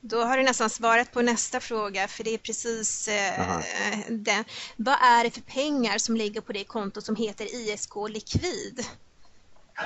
Då 0.00 0.24
har 0.24 0.36
du 0.36 0.42
nästan 0.42 0.70
svarat 0.70 1.12
på 1.12 1.22
nästa 1.22 1.60
fråga, 1.60 2.08
för 2.08 2.24
det 2.24 2.34
är 2.34 2.38
precis 2.38 3.08
eh, 3.08 3.58
den. 4.08 4.44
Vad 4.76 4.96
är 5.02 5.24
det 5.24 5.30
för 5.30 5.40
pengar 5.40 5.98
som 5.98 6.16
ligger 6.16 6.40
på 6.40 6.52
det 6.52 6.64
konto 6.64 7.00
som 7.00 7.16
heter 7.16 7.54
ISK 7.54 7.92
Likvid? 8.08 8.86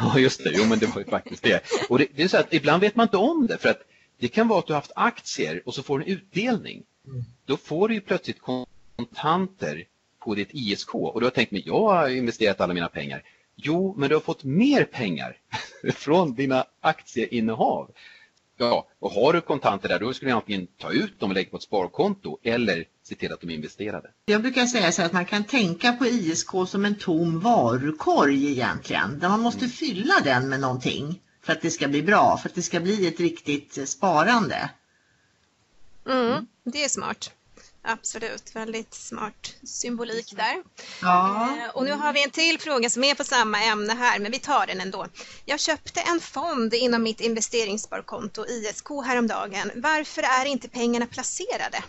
Ja, 0.01 0.19
just 0.19 0.45
det. 0.45 0.53
Jo, 0.55 0.65
men 0.65 0.79
det 0.79 0.87
var 0.87 0.99
ju 0.99 1.05
faktiskt 1.05 1.43
det. 1.43 1.65
Och 1.89 1.99
det, 1.99 2.07
det 2.15 2.23
är 2.23 2.29
så 2.29 2.37
att 2.37 2.55
ibland 2.55 2.81
vet 2.81 2.97
man 2.97 3.05
inte 3.05 3.17
om 3.17 3.47
det, 3.47 3.59
för 3.59 3.69
att 3.69 3.83
det 4.21 4.29
kan 4.29 4.49
vara 4.49 4.59
att 4.59 4.67
du 4.67 4.73
har 4.73 4.81
haft 4.81 4.93
aktier 4.95 5.63
och 5.67 5.75
så 5.75 5.83
får 5.83 5.99
du 5.99 6.05
en 6.05 6.11
utdelning. 6.11 6.83
Mm. 7.07 7.25
Då 7.45 7.57
får 7.57 7.89
du 7.89 7.95
ju 7.95 8.01
plötsligt 8.01 8.41
kontanter 8.41 9.85
på 10.19 10.35
ditt 10.35 10.49
ISK 10.53 10.95
och 10.95 11.21
du 11.21 11.27
har 11.27 11.31
tänkt, 11.31 11.53
men 11.53 11.63
jag 11.65 11.81
har 11.81 12.09
investerat 12.09 12.61
alla 12.61 12.75
mina 12.75 12.89
pengar. 12.89 13.23
Jo, 13.57 13.95
men 13.99 14.09
du 14.09 14.15
har 14.15 14.21
fått 14.21 14.45
mer 14.45 14.85
pengar 14.85 15.37
från 15.95 16.35
dina 16.35 16.65
aktieinnehav. 16.81 17.91
Ja, 18.57 18.87
och 18.99 19.11
har 19.11 19.33
du 19.33 19.41
kontanter 19.41 19.89
där, 19.89 19.99
då 19.99 20.13
skulle 20.13 20.31
du 20.31 20.35
antingen 20.35 20.67
ta 20.67 20.93
ut 20.93 21.21
dem 21.21 21.31
och 21.31 21.35
lägga 21.35 21.51
på 21.51 21.57
ett 21.57 21.63
sparkonto 21.63 22.39
eller 22.43 22.85
se 23.03 23.15
till 23.15 23.33
att 23.33 23.41
de 23.41 23.51
är 23.51 23.55
investerade. 23.55 24.11
Jag 24.25 24.43
brukar 24.43 24.67
säga 24.67 24.93
så 24.93 25.03
att 25.03 25.13
man 25.13 25.25
kan 25.25 25.45
tänka 25.45 25.93
på 25.93 26.07
ISK 26.07 26.51
som 26.69 26.85
en 26.85 26.95
tom 26.95 27.41
varukorg 27.41 28.51
egentligen, 28.51 29.19
där 29.19 29.29
man 29.29 29.41
måste 29.41 29.65
mm. 29.65 29.71
fylla 29.71 30.15
den 30.25 30.49
med 30.49 30.61
någonting 30.61 31.21
för 31.43 31.53
att 31.53 31.63
det 31.63 31.71
ska 31.71 31.89
bli 31.89 32.03
bra, 32.03 32.39
för 32.39 32.49
att 32.49 32.55
det 32.55 32.63
ska 32.63 32.81
bli 32.81 33.07
ett 33.07 33.21
riktigt 33.21 33.89
sparande. 33.89 34.71
Mm, 36.07 36.47
det 36.65 36.85
är 36.85 36.89
smart. 36.89 37.31
Absolut, 37.83 38.57
väldigt 38.57 38.95
smart 38.95 39.55
symbolik 39.63 40.37
där. 40.37 40.63
Ja. 41.03 41.49
Eh, 41.57 41.77
och 41.77 41.85
nu 41.85 41.93
har 41.93 42.13
vi 42.13 42.25
en 42.25 42.31
till 42.31 42.61
fråga 42.61 42.91
som 42.91 43.05
är 43.05 43.15
på 43.15 43.25
samma 43.25 43.63
ämne 43.63 43.93
här, 43.93 44.19
men 44.19 44.33
vi 44.33 44.39
tar 44.39 44.67
den 44.67 44.81
ändå. 44.81 45.07
Jag 45.45 45.61
köpte 45.61 46.01
en 46.01 46.21
fond 46.21 46.75
inom 46.75 47.03
mitt 47.03 47.21
investeringssparkonto 47.21 48.47
ISK 48.47 48.89
häromdagen. 49.07 49.71
Varför 49.75 50.23
är 50.23 50.45
inte 50.45 50.69
pengarna 50.69 51.07
placerade? 51.07 51.85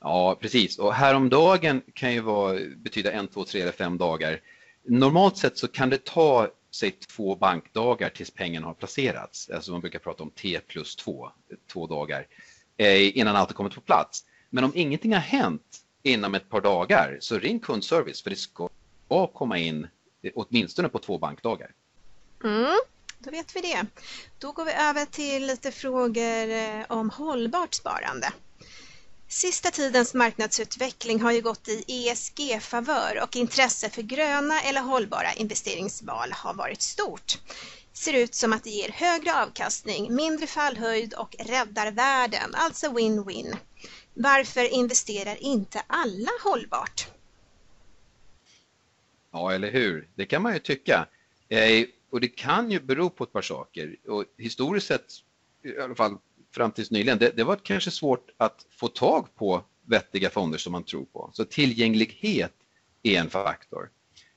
Ja, 0.00 0.38
precis. 0.40 0.78
Och 0.78 0.94
häromdagen 0.94 1.82
kan 1.94 2.12
ju 2.12 2.20
vara, 2.20 2.58
betyda 2.76 3.12
en, 3.12 3.28
två, 3.28 3.44
tre 3.44 3.60
eller 3.60 3.72
fem 3.72 3.98
dagar. 3.98 4.40
Normalt 4.84 5.36
sett 5.36 5.58
så 5.58 5.68
kan 5.68 5.90
det 5.90 6.04
ta 6.04 6.48
säg 6.70 6.90
två 6.90 7.34
bankdagar 7.34 8.08
tills 8.08 8.30
pengarna 8.30 8.66
har 8.66 8.74
placerats. 8.74 9.50
Alltså 9.50 9.72
man 9.72 9.80
brukar 9.80 9.98
prata 9.98 10.22
om 10.22 10.30
T 10.30 10.60
plus 10.66 10.96
två, 10.96 11.30
två 11.72 11.86
dagar, 11.86 12.26
eh, 12.76 13.18
innan 13.18 13.36
allt 13.36 13.48
har 13.48 13.54
kommit 13.54 13.74
på 13.74 13.80
plats. 13.80 14.24
Men 14.50 14.64
om 14.64 14.72
ingenting 14.74 15.12
har 15.12 15.20
hänt 15.20 15.78
inom 16.02 16.34
ett 16.34 16.48
par 16.48 16.60
dagar 16.60 17.18
så 17.20 17.38
ring 17.38 17.60
kundservice 17.60 18.22
för 18.22 18.30
det 18.30 18.36
ska 18.36 18.68
komma 19.32 19.58
in 19.58 19.88
eh, 20.22 20.32
åtminstone 20.34 20.88
på 20.88 20.98
två 20.98 21.18
bankdagar. 21.18 21.74
Mm, 22.44 22.78
då 23.18 23.30
vet 23.30 23.56
vi 23.56 23.60
det. 23.60 23.86
Då 24.38 24.52
går 24.52 24.64
vi 24.64 24.72
över 24.72 25.04
till 25.04 25.46
lite 25.46 25.72
frågor 25.72 26.50
eh, 26.50 26.84
om 26.88 27.10
hållbart 27.10 27.74
sparande. 27.74 28.32
Sista 29.30 29.70
tidens 29.70 30.14
marknadsutveckling 30.14 31.20
har 31.20 31.32
ju 31.32 31.40
gått 31.40 31.68
i 31.68 32.08
ESG-favör 32.08 33.22
och 33.22 33.36
intresse 33.36 33.90
för 33.90 34.02
gröna 34.02 34.60
eller 34.60 34.80
hållbara 34.80 35.32
investeringsval 35.32 36.32
har 36.32 36.54
varit 36.54 36.82
stort. 36.82 37.38
Ser 37.92 38.12
ut 38.12 38.34
som 38.34 38.52
att 38.52 38.64
det 38.64 38.70
ger 38.70 38.88
högre 38.88 39.42
avkastning, 39.42 40.14
mindre 40.14 40.46
fallhöjd 40.46 41.14
och 41.14 41.36
räddar 41.38 41.92
världen, 41.92 42.54
alltså 42.54 42.86
win-win. 42.86 43.56
Varför 44.14 44.72
investerar 44.72 45.42
inte 45.42 45.82
alla 45.86 46.30
hållbart? 46.44 47.08
Ja, 49.32 49.52
eller 49.52 49.70
hur? 49.70 50.08
Det 50.14 50.26
kan 50.26 50.42
man 50.42 50.52
ju 50.52 50.58
tycka. 50.58 51.06
Eh, 51.48 51.86
och 52.10 52.20
det 52.20 52.28
kan 52.28 52.70
ju 52.70 52.80
bero 52.80 53.10
på 53.10 53.24
ett 53.24 53.32
par 53.32 53.42
saker. 53.42 53.96
Och 54.08 54.24
historiskt 54.36 54.86
sett, 54.86 55.12
i 55.64 55.80
alla 55.80 55.94
fall 55.94 56.18
fram 56.58 56.70
tills 56.70 56.90
nyligen, 56.90 57.18
det, 57.18 57.36
det 57.36 57.44
var 57.44 57.56
kanske 57.56 57.90
svårt 57.90 58.30
att 58.36 58.66
få 58.70 58.88
tag 58.88 59.34
på 59.34 59.64
vettiga 59.86 60.30
fonder 60.30 60.58
som 60.58 60.72
man 60.72 60.84
tror 60.84 61.04
på. 61.04 61.30
Så 61.32 61.44
tillgänglighet 61.44 62.52
är 63.02 63.20
en 63.20 63.30
faktor. 63.30 63.90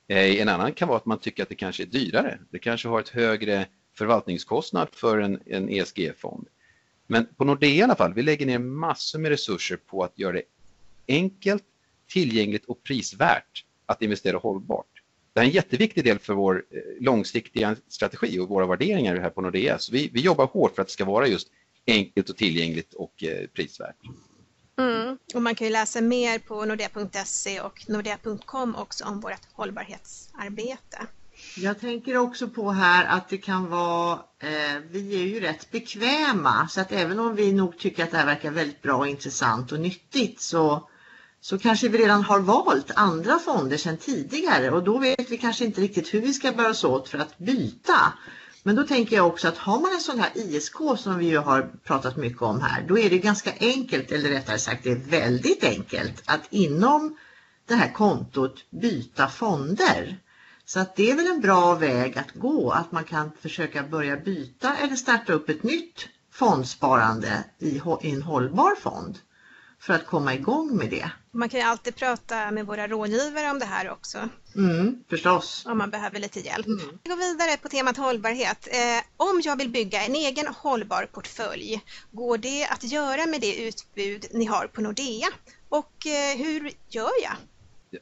Eh, 0.08 0.42
en 0.42 0.50
annan 0.50 0.74
kan 0.74 0.88
vara 0.88 0.98
att 0.98 1.06
man 1.06 1.20
tycker 1.20 1.44
att 1.44 1.50
det 1.50 1.56
kanske 1.56 1.84
är 1.84 1.88
dyrare. 1.88 2.40
Det 2.50 2.60
kanske 2.60 2.88
har 2.88 3.00
ett 3.00 3.10
högre 3.10 3.66
förvaltningskostnad 3.98 4.88
för 4.92 5.18
en, 5.18 5.40
en 5.46 5.70
ESG-fond. 5.70 6.48
Men 7.08 7.26
på 7.38 7.44
Nordea 7.44 7.70
i 7.70 7.82
alla 7.82 7.96
fall, 7.96 8.14
vi 8.14 8.22
lägger 8.22 8.46
ner 8.46 8.60
massor 8.60 9.20
med 9.20 9.30
resurser 9.30 9.78
på 9.78 10.04
att 10.04 10.20
göra 10.20 10.34
det 10.34 10.44
enkelt, 11.08 11.64
tillgängligt 12.08 12.66
och 12.66 12.84
prisvärt 12.84 13.66
att 13.86 14.02
investera 14.02 14.38
hållbart. 14.38 14.86
Det 15.34 15.40
är 15.40 15.44
en 15.44 15.50
jätteviktig 15.50 16.04
del 16.04 16.20
för 16.20 16.34
vår 16.34 16.66
eh, 16.70 16.80
långsiktiga 17.00 17.76
strategi 17.88 18.40
och 18.40 18.50
våra 18.50 18.66
värderingar 18.66 19.16
här 19.16 19.30
på 19.30 19.42
Nordea. 19.42 19.80
Så 19.80 19.92
vi, 19.92 20.10
vi 20.14 20.22
jobbar 20.22 20.46
hårt 20.46 20.76
för 20.76 20.82
att 20.82 20.88
det 20.88 20.94
ska 20.94 21.06
vara 21.06 21.28
just 21.28 21.48
enkelt 21.88 22.30
och 22.30 22.38
tillgängligt 22.38 22.94
och 22.94 23.24
eh, 23.24 23.48
prisvärt. 23.48 23.98
Mm. 24.80 25.18
Och 25.34 25.42
man 25.42 25.56
kan 25.56 25.68
ju 25.68 25.74
läsa 25.74 26.02
mer 26.02 26.40
på 26.40 26.66
nordea.se 26.66 27.62
och 27.62 27.86
nordea.com 27.88 28.76
också 28.76 29.06
om 29.06 29.20
vårt 29.20 29.54
hållbarhetsarbete. 29.54 31.08
Jag 31.58 31.80
tänker 31.80 32.18
också 32.18 32.48
på 32.48 32.72
här 32.72 33.06
att 33.06 33.30
det 33.30 33.38
kan 33.38 33.70
vara, 33.70 34.20
eh, 34.40 34.82
vi 34.90 35.22
är 35.22 35.26
ju 35.26 35.40
rätt 35.40 35.72
bekväma 35.72 36.68
så 36.68 36.82
att 36.82 36.92
även 36.92 37.20
om 37.20 37.36
vi 37.36 37.54
nog 37.54 37.78
tycker 37.78 38.04
att 38.04 38.12
det 38.12 38.18
här 38.18 38.26
verkar 38.26 38.52
väldigt 38.52 38.82
bra, 38.82 39.08
intressant 39.08 39.72
och 39.72 39.80
nyttigt 39.80 40.42
så, 40.42 40.90
så 41.42 41.60
kanske 41.60 41.88
vi 41.88 41.98
redan 41.98 42.24
har 42.24 42.40
valt 42.40 42.92
andra 42.96 43.40
fonder 43.40 43.78
sedan 43.78 43.98
tidigare 43.98 44.72
och 44.72 44.84
då 44.84 44.98
vet 44.98 45.32
vi 45.32 45.38
kanske 45.38 45.66
inte 45.66 45.82
riktigt 45.82 46.14
hur 46.14 46.22
vi 46.22 46.34
ska 46.34 46.52
bära 46.52 46.70
oss 46.70 46.84
åt 46.84 47.10
för 47.10 47.18
att 47.18 47.38
byta. 47.38 48.14
Men 48.64 48.76
då 48.76 48.84
tänker 48.84 49.16
jag 49.16 49.28
också 49.28 49.48
att 49.48 49.58
har 49.58 49.80
man 49.80 49.94
en 49.94 50.00
sån 50.00 50.20
här 50.20 50.32
ISK 50.36 50.76
som 50.98 51.18
vi 51.18 51.26
ju 51.26 51.38
har 51.38 51.72
pratat 51.84 52.18
mycket 52.18 52.42
om 52.42 52.62
här, 52.62 52.82
då 52.82 52.98
är 52.98 53.10
det 53.10 53.18
ganska 53.18 53.54
enkelt, 53.60 54.12
eller 54.12 54.30
rättare 54.30 54.60
sagt 54.60 54.84
det 54.84 54.92
är 54.92 54.96
väldigt 55.10 55.64
enkelt, 55.64 56.24
att 56.26 56.42
inom 56.50 57.18
det 57.68 57.76
här 57.76 57.94
kontot 57.94 58.66
byta 58.70 59.28
fonder. 59.28 60.18
Så 60.66 60.80
att 60.80 60.96
det 60.96 61.12
är 61.12 61.16
väl 61.16 61.28
en 61.28 61.42
bra 61.42 61.76
väg 61.76 62.18
att 62.18 62.32
gå, 62.32 62.72
att 62.72 62.92
man 62.92 63.04
kan 63.04 63.32
försöka 63.42 63.84
börja 63.84 64.18
byta 64.18 64.78
eller 64.78 64.96
starta 64.96 65.34
upp 65.34 65.50
ett 65.50 65.64
nytt 65.64 66.08
fondsparande 66.32 67.44
i 67.60 67.82
en 68.02 68.22
hållbar 68.22 68.76
fond 68.76 69.20
för 69.80 69.94
att 69.94 70.06
komma 70.06 70.34
igång 70.34 70.78
med 70.78 70.90
det. 70.90 71.12
Man 71.34 71.50
kan 71.50 71.60
ju 71.60 71.66
alltid 71.66 71.96
prata 71.96 72.52
med 72.52 72.66
våra 72.66 72.88
rådgivare 72.88 73.52
om 73.52 73.60
det 73.60 73.66
här 73.66 73.90
också. 73.90 74.30
Mm, 74.56 75.04
förstås. 75.10 75.66
Om 75.66 75.78
man 75.78 75.90
behöver 75.90 76.20
lite 76.20 76.40
hjälp. 76.40 76.68
Mm. 76.68 76.80
Vi 77.04 77.10
går 77.10 77.18
vidare 77.18 77.58
på 77.58 77.70
temat 77.70 77.98
hållbarhet. 77.98 78.68
Eh, 78.72 79.04
om 79.18 79.42
jag 79.44 79.58
vill 79.58 79.70
bygga 79.70 80.02
en 80.06 80.16
egen 80.16 80.48
hållbar 80.48 81.10
portfölj, 81.12 81.82
går 82.12 82.38
det 82.38 82.66
att 82.66 82.84
göra 82.84 83.26
med 83.26 83.42
det 83.42 83.68
utbud 83.68 84.26
ni 84.32 84.46
har 84.46 84.68
på 84.68 84.82
Nordea? 84.82 85.28
Och 85.70 86.08
eh, 86.08 86.38
hur 86.38 86.72
gör 86.90 87.12
jag? 87.24 87.34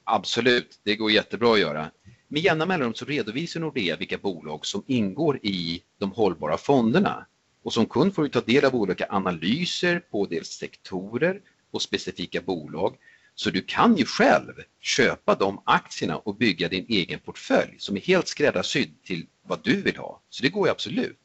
Absolut, 0.03 0.79
det 0.83 0.95
går 0.95 1.11
jättebra 1.11 1.53
att 1.53 1.59
göra. 1.59 1.91
Med 2.27 2.41
jämna 2.41 2.65
mellanrum 2.65 2.93
så 2.93 3.05
redovisar 3.05 3.59
Nordea 3.59 3.95
vilka 3.95 4.17
bolag 4.17 4.65
som 4.65 4.83
ingår 4.87 5.39
i 5.45 5.83
de 5.97 6.11
hållbara 6.11 6.57
fonderna. 6.57 7.25
Och 7.63 7.73
som 7.73 7.85
kund 7.85 8.15
får 8.15 8.23
du 8.23 8.29
ta 8.29 8.41
del 8.41 8.65
av 8.65 8.75
olika 8.75 9.05
analyser 9.09 9.99
på 9.99 10.25
dels 10.25 10.47
sektorer 10.47 11.41
och 11.71 11.81
specifika 11.81 12.41
bolag. 12.41 12.95
Så 13.39 13.49
du 13.49 13.61
kan 13.61 13.97
ju 13.97 14.05
själv 14.05 14.53
köpa 14.81 15.35
de 15.35 15.61
aktierna 15.65 16.17
och 16.17 16.35
bygga 16.35 16.69
din 16.69 16.85
egen 16.89 17.19
portfölj 17.19 17.75
som 17.77 17.95
är 17.95 18.01
helt 18.01 18.27
skräddarsydd 18.27 19.03
till 19.03 19.25
vad 19.43 19.63
du 19.63 19.81
vill 19.81 19.97
ha. 19.97 20.21
Så 20.29 20.43
det 20.43 20.49
går 20.49 20.67
ju 20.67 20.71
absolut. 20.71 21.19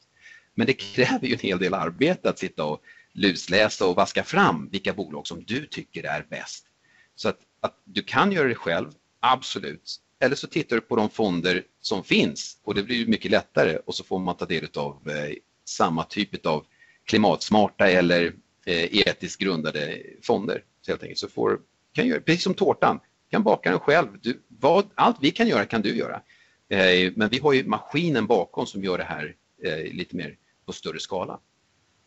Men 0.54 0.66
det 0.66 0.72
kräver 0.72 1.26
ju 1.26 1.32
en 1.32 1.38
hel 1.38 1.58
del 1.58 1.74
arbete 1.74 2.30
att 2.30 2.38
sitta 2.38 2.64
och 2.64 2.82
lusläsa 3.12 3.86
och 3.86 3.96
vaska 3.96 4.24
fram 4.24 4.68
vilka 4.72 4.92
bolag 4.92 5.26
som 5.26 5.44
du 5.44 5.66
tycker 5.66 6.04
är 6.04 6.26
bäst. 6.30 6.66
Så 7.14 7.28
att, 7.28 7.38
att 7.60 7.80
du 7.84 8.02
kan 8.02 8.32
göra 8.32 8.48
det 8.48 8.54
själv, 8.54 8.90
absolut. 9.20 9.96
Eller 10.20 10.36
så 10.36 10.46
tittar 10.46 10.76
du 10.76 10.82
på 10.82 10.96
de 10.96 11.10
fonder 11.10 11.62
som 11.80 12.04
finns 12.04 12.58
och 12.64 12.74
det 12.74 12.82
blir 12.82 12.96
ju 12.96 13.06
mycket 13.06 13.30
lättare 13.30 13.76
och 13.76 13.94
så 13.94 14.04
får 14.04 14.18
man 14.18 14.36
ta 14.36 14.46
del 14.46 14.68
av 14.74 15.10
eh, 15.10 15.34
samma 15.64 16.04
typ 16.04 16.46
av 16.46 16.66
klimatsmarta 17.04 17.90
eller 17.90 18.34
eh, 18.66 18.98
etiskt 18.98 19.40
grundade 19.40 20.02
fonder. 20.22 20.64
Så 20.82 20.90
helt 20.92 21.02
enkelt. 21.02 21.18
Så 21.18 21.28
får, 21.28 21.58
kan 21.94 22.06
göra, 22.06 22.20
precis 22.20 22.42
som 22.42 22.54
tårtan, 22.54 23.00
kan 23.30 23.42
baka 23.42 23.70
den 23.70 23.80
själv. 23.80 24.08
Du, 24.22 24.42
vad, 24.48 24.90
allt 24.94 25.16
vi 25.20 25.30
kan 25.30 25.48
göra 25.48 25.66
kan 25.66 25.82
du 25.82 25.96
göra. 25.96 26.22
Eh, 26.68 27.12
men 27.16 27.28
vi 27.28 27.38
har 27.38 27.52
ju 27.52 27.66
maskinen 27.66 28.26
bakom 28.26 28.66
som 28.66 28.84
gör 28.84 28.98
det 28.98 29.04
här 29.04 29.34
eh, 29.64 29.92
lite 29.92 30.16
mer 30.16 30.36
på 30.66 30.72
större 30.72 31.00
skala. 31.00 31.40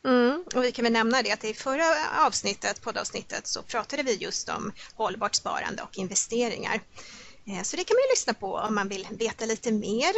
Mm, 0.06 0.43
och 0.56 0.63
vi 0.63 0.71
kan 0.71 0.84
väl 0.84 0.93
nämna 0.93 1.21
det 1.21 1.32
att 1.32 1.43
i 1.43 1.54
förra 1.54 1.84
avsnittet, 2.26 2.82
poddavsnittet 2.82 3.47
så 3.47 3.62
pratade 3.62 4.04
vi 4.04 4.15
just 4.15 4.50
om 4.50 4.71
hållbart 4.95 5.36
sparande 5.36 5.84
och 5.84 5.97
investeringar. 5.97 6.82
Eh, 7.47 7.62
så 7.63 7.78
det 7.78 7.84
kan 7.84 7.95
man 7.95 8.02
ju 8.02 8.12
lyssna 8.12 8.34
på 8.34 8.54
om 8.54 8.76
man 8.76 8.89
vill 8.89 9.08
veta 9.12 9.45
lite 9.45 9.71
mer. 9.71 10.13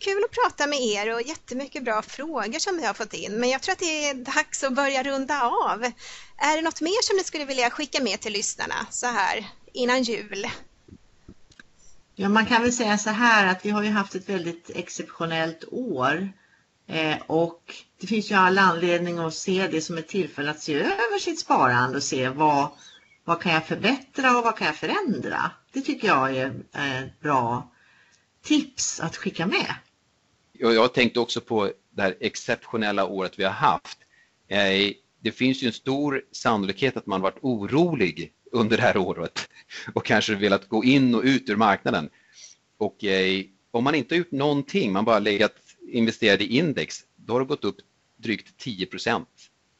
Kul 0.00 0.24
att 0.24 0.30
prata 0.30 0.66
med 0.66 0.80
er 0.80 1.14
och 1.14 1.22
jättemycket 1.22 1.84
bra 1.84 2.02
frågor 2.02 2.58
som 2.58 2.76
vi 2.76 2.86
har 2.86 2.94
fått 2.94 3.14
in. 3.14 3.32
Men 3.32 3.50
jag 3.50 3.62
tror 3.62 3.72
att 3.72 3.78
det 3.78 4.08
är 4.08 4.14
dags 4.14 4.64
att 4.64 4.74
börja 4.74 5.02
runda 5.02 5.42
av. 5.42 5.84
Är 6.36 6.56
det 6.56 6.62
något 6.62 6.80
mer 6.80 7.02
som 7.02 7.16
ni 7.16 7.24
skulle 7.24 7.44
vilja 7.44 7.70
skicka 7.70 8.02
med 8.02 8.20
till 8.20 8.32
lyssnarna 8.32 8.86
så 8.90 9.06
här 9.06 9.46
innan 9.72 10.02
jul? 10.02 10.46
Ja, 12.14 12.28
man 12.28 12.46
kan 12.46 12.62
väl 12.62 12.72
säga 12.72 12.98
så 12.98 13.10
här 13.10 13.46
att 13.46 13.66
vi 13.66 13.70
har 13.70 13.82
ju 13.82 13.90
haft 13.90 14.14
ett 14.14 14.28
väldigt 14.28 14.70
exceptionellt 14.74 15.64
år 15.70 16.32
eh, 16.86 17.16
och 17.26 17.74
det 18.00 18.06
finns 18.06 18.30
ju 18.30 18.34
all 18.34 18.58
anledning 18.58 19.18
att 19.18 19.34
se 19.34 19.68
det 19.68 19.80
som 19.80 19.98
ett 19.98 20.08
tillfälle 20.08 20.50
att 20.50 20.62
se 20.62 20.74
över 20.74 21.18
sitt 21.18 21.40
sparande 21.40 21.96
och 21.96 22.02
se 22.02 22.28
vad, 22.28 22.68
vad 23.24 23.40
kan 23.42 23.52
jag 23.52 23.66
förbättra 23.66 24.38
och 24.38 24.44
vad 24.44 24.56
kan 24.56 24.66
jag 24.66 24.76
förändra. 24.76 25.50
Det 25.72 25.80
tycker 25.80 26.08
jag 26.08 26.36
är 26.36 26.46
ett 26.74 27.20
bra 27.20 27.70
tips 28.42 29.00
att 29.00 29.16
skicka 29.16 29.46
med. 29.46 29.74
Jag 30.60 30.94
tänkte 30.94 31.20
också 31.20 31.40
på 31.40 31.72
det 31.90 32.02
här 32.02 32.16
exceptionella 32.20 33.06
året 33.06 33.38
vi 33.38 33.44
har 33.44 33.50
haft. 33.50 33.98
Eh, 34.48 34.92
det 35.20 35.32
finns 35.32 35.62
ju 35.62 35.66
en 35.66 35.72
stor 35.72 36.22
sannolikhet 36.32 36.96
att 36.96 37.06
man 37.06 37.20
varit 37.20 37.38
orolig 37.40 38.32
under 38.52 38.76
det 38.76 38.82
här 38.82 38.96
året 38.96 39.48
och 39.94 40.04
kanske 40.04 40.34
velat 40.34 40.68
gå 40.68 40.84
in 40.84 41.14
och 41.14 41.22
ut 41.22 41.48
ur 41.48 41.56
marknaden. 41.56 42.10
Och 42.78 43.04
eh, 43.04 43.44
om 43.70 43.84
man 43.84 43.94
inte 43.94 44.14
har 44.14 44.18
gjort 44.18 44.32
någonting, 44.32 44.92
man 44.92 45.04
bara 45.04 45.18
legat 45.18 45.56
investerad 45.88 46.42
i 46.42 46.56
index, 46.56 47.04
då 47.16 47.32
har 47.32 47.40
det 47.40 47.46
gått 47.46 47.64
upp 47.64 47.76
drygt 48.16 48.64
10% 48.64 49.24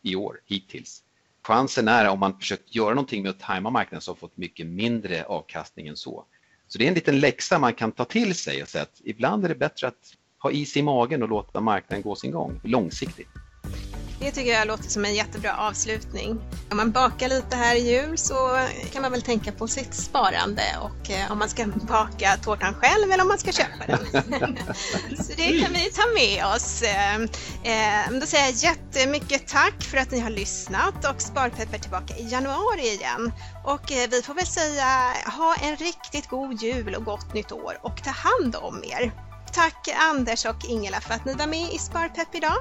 i 0.03 0.17
år 0.17 0.41
hittills. 0.47 1.03
Chansen 1.43 1.89
är 1.89 2.09
om 2.09 2.19
man 2.19 2.39
försökt 2.39 2.75
göra 2.75 2.95
någonting 2.95 3.23
med 3.23 3.31
att 3.31 3.41
tajma 3.41 3.71
marknaden 3.71 4.01
så 4.01 4.11
har 4.11 4.17
fått 4.17 4.37
mycket 4.37 4.67
mindre 4.67 5.25
avkastning 5.25 5.87
än 5.89 5.97
så. 5.97 6.25
Så 6.69 6.79
det 6.79 6.85
är 6.85 6.89
en 6.89 6.95
liten 6.95 7.21
läxa 7.21 7.59
man 7.59 7.75
kan 7.75 7.93
ta 7.93 8.05
till 8.05 8.35
sig 8.35 8.63
och 8.63 8.69
säga 8.69 8.83
att 8.83 9.01
ibland 9.05 9.45
är 9.45 9.49
det 9.49 9.55
bättre 9.55 9.89
att 9.89 10.17
ha 10.43 10.51
is 10.51 10.77
i 10.77 10.83
magen 10.83 11.23
och 11.23 11.29
låta 11.29 11.61
marknaden 11.61 12.03
gå 12.03 12.15
sin 12.15 12.31
gång 12.31 12.61
långsiktigt. 12.65 13.29
Det 14.23 14.31
tycker 14.31 14.53
jag 14.53 14.67
låter 14.67 14.89
som 14.91 15.05
en 15.05 15.15
jättebra 15.15 15.57
avslutning. 15.57 16.41
Om 16.71 16.77
man 16.77 16.91
bakar 16.91 17.29
lite 17.29 17.57
här 17.57 17.77
i 17.77 17.93
jul 17.93 18.19
så 18.19 18.67
kan 18.93 19.03
man 19.03 19.13
väl 19.13 19.23
tänka 19.23 19.53
på 19.53 19.69
sitt 19.69 19.95
sparande 19.95 20.63
och 20.81 21.11
eh, 21.11 21.33
om 21.33 21.39
man 21.39 21.49
ska 21.49 21.67
baka 21.67 22.37
tårtan 22.37 22.75
själv 22.75 23.13
eller 23.13 23.23
om 23.23 23.29
man 23.29 23.39
ska 23.39 23.53
köpa 23.53 23.87
den. 23.87 23.99
så 25.17 25.33
det 25.37 25.61
kan 25.61 25.73
vi 25.73 25.91
ta 25.91 26.03
med 26.15 26.45
oss. 26.57 26.83
Eh, 26.83 27.15
eh, 27.73 28.21
då 28.21 28.27
säger 28.27 28.45
jag 28.45 28.55
jättemycket 28.55 29.49
tack 29.49 29.83
för 29.83 29.99
att 29.99 30.11
ni 30.11 30.21
har 30.21 30.31
lyssnat 30.31 31.15
och 31.15 31.23
Sparpepp 31.23 31.75
är 31.75 31.79
tillbaka 31.79 32.17
i 32.17 32.29
januari 32.29 32.89
igen. 32.89 33.33
Och 33.65 33.91
vi 34.11 34.23
får 34.23 34.35
väl 34.35 34.47
säga 34.47 35.13
ha 35.39 35.55
en 35.63 35.77
riktigt 35.77 36.29
god 36.29 36.63
jul 36.63 36.95
och 36.95 37.05
gott 37.05 37.35
nytt 37.35 37.53
år 37.53 37.79
och 37.83 38.03
ta 38.05 38.11
hand 38.11 38.57
om 38.57 38.85
er. 38.85 39.30
Tack 39.53 39.89
Anders 40.11 40.45
och 40.47 40.65
Ingela 40.69 41.01
för 41.01 41.15
att 41.15 41.25
ni 41.25 41.35
var 41.35 41.47
med 41.47 41.73
i 41.73 41.79
Sparpepp 41.79 42.35
idag. 42.35 42.57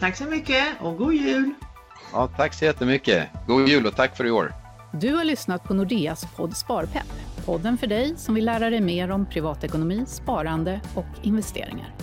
Tack 0.00 0.16
så 0.16 0.24
mycket 0.24 0.64
och 0.80 0.96
god 0.98 1.14
jul! 1.14 1.54
Ja, 2.12 2.28
tack 2.36 2.54
så 2.54 2.64
jättemycket. 2.64 3.28
God 3.46 3.68
jul 3.68 3.86
och 3.86 3.96
tack 3.96 4.16
för 4.16 4.26
i 4.26 4.30
år. 4.30 4.54
Du 4.92 5.14
har 5.14 5.24
lyssnat 5.24 5.64
på 5.64 5.74
Nordeas 5.74 6.26
podd 6.36 6.56
Sparpepp. 6.56 7.12
Podden 7.44 7.78
för 7.78 7.86
dig 7.86 8.16
som 8.16 8.34
vill 8.34 8.44
lära 8.44 8.70
dig 8.70 8.80
mer 8.80 9.10
om 9.10 9.26
privatekonomi, 9.26 10.04
sparande 10.06 10.80
och 10.94 11.06
investeringar. 11.22 11.94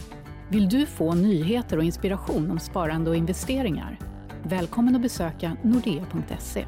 Vill 0.50 0.70
du 0.70 0.86
få 0.86 1.14
nyheter 1.14 1.78
och 1.78 1.84
inspiration 1.84 2.52
om 2.52 2.60
sparande 2.60 3.10
och 3.10 3.16
investeringar? 3.16 4.00
Välkommen 4.44 4.96
att 4.96 5.02
besöka 5.02 5.58
nordea.se. 5.62 6.66